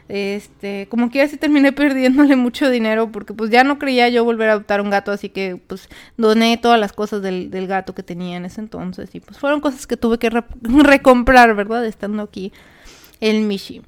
Este, 0.09 0.89
como 0.89 1.11
que 1.11 1.19
ya 1.19 1.29
sí 1.29 1.37
terminé 1.37 1.73
perdiéndole 1.75 2.35
mucho 2.35 2.71
dinero 2.71 3.13
porque 3.13 3.35
pues 3.35 3.51
ya 3.51 3.63
no 3.63 3.79
creía 3.79 4.09
yo 4.09 4.25
volver 4.25 4.49
a 4.49 4.53
adoptar 4.53 4.81
un 4.81 4.89
gato, 4.89 5.13
así 5.13 5.29
que 5.29 5.61
pues 5.67 5.91
doné 6.17 6.57
todas 6.57 6.81
las 6.81 6.95
cosas 6.95 7.21
del, 7.21 7.51
del 7.51 7.67
gato 7.67 7.95
que 7.95 8.03
tenía 8.03 8.39
en 8.39 8.47
ese 8.47 8.63
entonces 8.63 9.15
y 9.15 9.21
pues 9.21 9.39
fueron 9.39 9.61
cosas 9.61 9.87
que 9.87 9.99
tuve 9.99 10.19
que 10.19 10.31
recomprar, 10.63 11.55
¿verdad? 11.55 11.85
Estando 11.85 12.23
aquí 12.23 12.55
el 13.21 13.43
Mishi. 13.43 13.83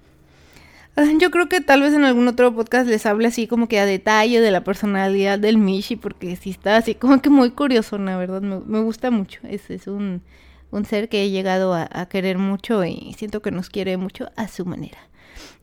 Yo 1.19 1.31
creo 1.31 1.49
que 1.49 1.61
tal 1.61 1.81
vez 1.81 1.95
en 1.95 2.05
algún 2.05 2.29
otro 2.29 2.55
podcast 2.55 2.87
les 2.87 3.07
hable 3.07 3.29
así 3.29 3.47
como 3.47 3.69
que 3.69 3.81
a 3.81 3.87
detalle 3.87 4.41
de 4.41 4.51
la 4.51 4.63
personalidad 4.63 5.39
del 5.39 5.59
Mishi, 5.59 5.97
porque 5.97 6.37
sí 6.37 6.51
está 6.51 6.77
así 6.77 6.95
como 6.95 7.23
que 7.23 7.31
muy 7.31 7.51
curioso, 7.51 7.97
la 7.99 8.17
verdad, 8.17 8.43
me, 8.43 8.81
gusta 8.81 9.11
mucho. 9.11 9.41
Es, 9.45 9.71
es 9.71 9.87
un, 9.87 10.23
un, 10.71 10.85
ser 10.85 11.09
que 11.09 11.25
he 11.25 11.31
llegado 11.31 11.75
a, 11.75 12.07
querer 12.07 12.39
mucho 12.39 12.85
y 12.85 13.15
siento 13.17 13.41
que 13.41 13.51
nos 13.51 13.71
quiere 13.71 13.97
mucho 13.97 14.31
a 14.37 14.49
su 14.49 14.67
manera. 14.67 14.99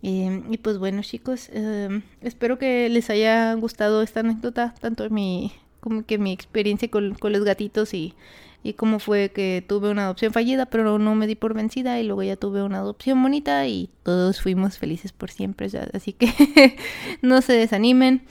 Eh, 0.02 0.42
y 0.50 0.58
pues 0.58 0.78
bueno 0.78 1.02
chicos, 1.04 1.50
eh, 1.54 2.02
espero 2.22 2.58
que 2.58 2.90
les 2.90 3.10
haya 3.10 3.54
gustado 3.54 4.02
esta 4.02 4.22
anécdota, 4.22 4.74
tanto 4.80 5.10
mi, 5.10 5.54
como 5.80 6.06
que 6.06 6.18
mi 6.18 6.32
experiencia 6.32 6.90
con, 6.90 7.14
con 7.16 7.34
los 7.34 7.44
gatitos 7.44 7.94
y 7.94 8.16
y 8.64 8.74
cómo 8.74 9.00
fue 9.00 9.32
que 9.32 9.64
tuve 9.68 9.90
una 9.90 10.04
adopción 10.04 10.34
fallida, 10.34 10.66
pero 10.66 11.00
no 11.00 11.16
me 11.16 11.28
di 11.28 11.36
por 11.36 11.54
vencida 11.54 12.00
y 12.00 12.04
luego 12.04 12.24
ya 12.24 12.36
tuve 12.36 12.64
una 12.64 12.80
adopción 12.80 13.22
bonita 13.22 13.66
y 13.68 13.90
todos 14.04 14.42
fuimos 14.42 14.78
felices 14.78 15.14
por 15.14 15.32
siempre. 15.32 15.70
Así 15.94 16.14
que 16.14 16.78
no 17.22 17.42
se 17.42 17.54
desanimen. 17.54 18.24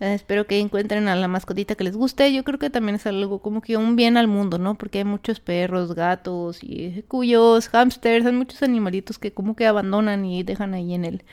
Eh, 0.00 0.14
espero 0.14 0.46
que 0.46 0.58
encuentren 0.58 1.08
a 1.08 1.16
la 1.16 1.28
mascotita 1.28 1.74
que 1.74 1.84
les 1.84 1.96
guste. 1.96 2.32
Yo 2.32 2.44
creo 2.44 2.58
que 2.58 2.70
también 2.70 2.96
es 2.96 3.06
algo 3.06 3.40
como 3.40 3.62
que 3.62 3.76
un 3.76 3.96
bien 3.96 4.16
al 4.16 4.28
mundo, 4.28 4.58
¿no? 4.58 4.76
Porque 4.76 4.98
hay 4.98 5.04
muchos 5.04 5.40
perros, 5.40 5.94
gatos 5.94 6.58
y 6.62 7.02
cuyos, 7.08 7.68
hamsters, 7.68 8.26
hay 8.26 8.32
muchos 8.32 8.62
animalitos 8.62 9.18
que 9.18 9.32
como 9.32 9.56
que 9.56 9.66
abandonan 9.66 10.24
y 10.24 10.42
dejan 10.42 10.74
ahí 10.74 10.94
en 10.94 11.04
el 11.04 11.24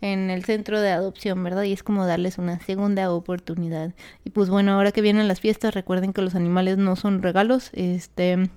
en 0.00 0.30
el 0.30 0.44
centro 0.44 0.80
de 0.80 0.90
adopción, 0.90 1.42
¿verdad? 1.44 1.64
Y 1.64 1.72
es 1.72 1.82
como 1.82 2.06
darles 2.06 2.38
una 2.38 2.58
segunda 2.60 3.12
oportunidad. 3.12 3.94
Y 4.24 4.30
pues 4.30 4.48
bueno, 4.50 4.72
ahora 4.72 4.92
que 4.92 5.02
vienen 5.02 5.28
las 5.28 5.40
fiestas, 5.40 5.74
recuerden 5.74 6.12
que 6.12 6.22
los 6.22 6.34
animales 6.34 6.78
no 6.78 6.96
son 6.96 7.22
regalos, 7.22 7.70
este 7.74 8.50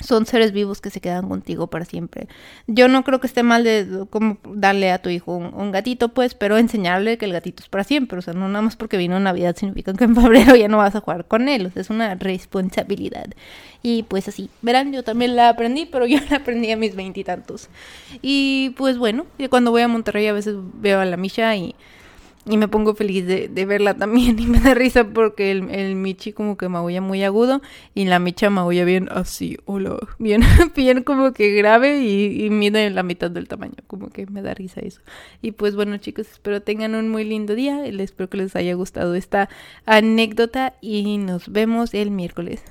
son 0.00 0.26
seres 0.26 0.52
vivos 0.52 0.80
que 0.80 0.90
se 0.90 1.00
quedan 1.00 1.28
contigo 1.28 1.68
para 1.68 1.84
siempre. 1.84 2.28
Yo 2.66 2.88
no 2.88 3.04
creo 3.04 3.20
que 3.20 3.26
esté 3.26 3.42
mal 3.42 3.64
de 3.64 4.06
darle 4.44 4.90
a 4.90 5.02
tu 5.02 5.10
hijo 5.10 5.36
un, 5.36 5.72
gatito, 5.72 6.08
pues, 6.08 6.34
pero 6.34 6.58
enseñarle 6.58 7.18
que 7.18 7.26
el 7.26 7.32
gatito 7.32 7.62
es 7.62 7.68
para 7.68 7.84
siempre. 7.84 8.18
O 8.18 8.22
sea, 8.22 8.34
no 8.34 8.48
nada 8.48 8.62
más 8.62 8.76
porque 8.76 8.96
vino 8.96 9.18
Navidad 9.20 9.56
significa 9.56 9.92
que 9.92 10.04
en 10.04 10.14
febrero 10.14 10.56
ya 10.56 10.68
no 10.68 10.78
vas 10.78 10.94
a 10.94 11.00
jugar 11.00 11.26
con 11.26 11.48
él. 11.48 11.66
O 11.66 11.70
sea, 11.70 11.82
es 11.82 11.90
una 11.90 12.14
responsabilidad. 12.14 13.28
Y 13.82 14.04
pues 14.04 14.28
así, 14.28 14.50
verán, 14.62 14.92
yo 14.92 15.02
también 15.02 15.36
la 15.36 15.48
aprendí, 15.50 15.86
pero 15.86 16.06
yo 16.08 16.18
la 16.30 16.38
aprendí 16.38 16.70
a 16.70 16.76
mis 16.76 16.96
veintitantos. 16.96 17.68
Y, 18.22 18.48
y 18.58 18.70
pues 18.70 18.98
bueno, 18.98 19.26
cuando 19.50 19.70
voy 19.70 19.82
a 19.82 19.88
Monterrey 19.88 20.26
a 20.26 20.32
veces 20.32 20.56
veo 20.74 21.00
a 21.00 21.04
la 21.04 21.16
Misha 21.16 21.54
y 21.56 21.74
y 22.48 22.56
me 22.56 22.68
pongo 22.68 22.94
feliz 22.94 23.26
de, 23.26 23.66
verla 23.66 23.94
también 23.94 24.38
y 24.40 24.46
me 24.46 24.60
da 24.60 24.74
risa 24.74 25.04
porque 25.08 25.50
el, 25.50 25.70
el 25.70 25.94
Michi 25.94 26.32
como 26.32 26.56
que 26.56 26.68
maulla 26.68 27.00
muy 27.00 27.22
agudo 27.22 27.60
y 27.94 28.06
la 28.06 28.18
Micha 28.18 28.50
maulla 28.50 28.84
bien 28.84 29.08
así, 29.10 29.58
hola, 29.66 29.96
bien, 30.18 30.42
bien 30.74 31.02
como 31.02 31.32
que 31.32 31.52
grave 31.52 32.00
y, 32.00 32.44
y 32.44 32.50
mide 32.50 32.90
la 32.90 33.02
mitad 33.02 33.30
del 33.30 33.48
tamaño, 33.48 33.74
como 33.86 34.08
que 34.08 34.26
me 34.26 34.42
da 34.42 34.54
risa 34.54 34.80
eso. 34.80 35.00
Y 35.42 35.52
pues 35.52 35.76
bueno 35.76 35.98
chicos, 35.98 36.28
espero 36.30 36.62
tengan 36.62 36.94
un 36.94 37.08
muy 37.08 37.24
lindo 37.24 37.54
día, 37.54 37.84
espero 37.84 38.30
que 38.30 38.38
les 38.38 38.56
haya 38.56 38.74
gustado 38.74 39.14
esta 39.14 39.48
anécdota 39.84 40.74
y 40.80 41.18
nos 41.18 41.50
vemos 41.50 41.94
el 41.94 42.10
miércoles. 42.10 42.62